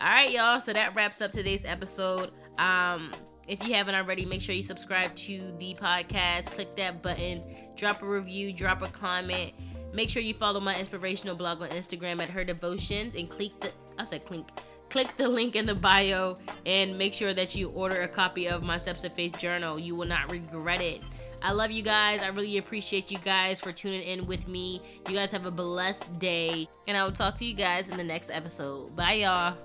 All 0.00 0.08
right, 0.08 0.28
y'all. 0.28 0.60
So 0.60 0.72
that 0.72 0.96
wraps 0.96 1.20
up 1.20 1.30
today's 1.30 1.64
episode. 1.64 2.32
Um, 2.58 3.12
if 3.46 3.64
you 3.64 3.74
haven't 3.74 3.94
already, 3.94 4.26
make 4.26 4.40
sure 4.40 4.56
you 4.56 4.64
subscribe 4.64 5.14
to 5.14 5.38
the 5.58 5.76
podcast. 5.80 6.46
Click 6.46 6.74
that 6.74 7.00
button, 7.00 7.42
drop 7.76 8.02
a 8.02 8.08
review, 8.08 8.52
drop 8.52 8.82
a 8.82 8.88
comment. 8.88 9.52
Make 9.94 10.10
sure 10.10 10.20
you 10.20 10.34
follow 10.34 10.58
my 10.58 10.76
inspirational 10.76 11.36
blog 11.36 11.62
on 11.62 11.68
Instagram 11.68 12.20
at 12.20 12.30
Her 12.30 12.42
Devotions 12.42 13.14
and 13.14 13.30
click 13.30 13.52
the 13.60 13.70
I 14.00 14.04
said 14.04 14.24
clink 14.24 14.48
click 14.90 15.16
the 15.16 15.28
link 15.28 15.56
in 15.56 15.66
the 15.66 15.74
bio 15.74 16.36
and 16.66 16.98
make 16.98 17.14
sure 17.14 17.32
that 17.32 17.54
you 17.54 17.70
order 17.70 18.02
a 18.02 18.08
copy 18.08 18.48
of 18.48 18.62
my 18.62 18.76
Steps 18.76 19.04
of 19.04 19.12
Faith 19.14 19.38
journal. 19.38 19.78
You 19.78 19.94
will 19.94 20.06
not 20.06 20.30
regret 20.30 20.82
it. 20.82 21.00
I 21.42 21.52
love 21.52 21.70
you 21.70 21.82
guys. 21.82 22.22
I 22.22 22.28
really 22.28 22.58
appreciate 22.58 23.10
you 23.10 23.18
guys 23.18 23.60
for 23.60 23.72
tuning 23.72 24.02
in 24.02 24.26
with 24.26 24.46
me. 24.46 24.82
You 25.08 25.14
guys 25.14 25.32
have 25.32 25.46
a 25.46 25.50
blessed 25.50 26.18
day, 26.18 26.68
and 26.86 26.96
I 26.96 27.04
will 27.04 27.12
talk 27.12 27.34
to 27.36 27.44
you 27.46 27.54
guys 27.54 27.88
in 27.88 27.96
the 27.96 28.04
next 28.04 28.30
episode. 28.30 28.94
Bye, 28.94 29.14
y'all. 29.14 29.56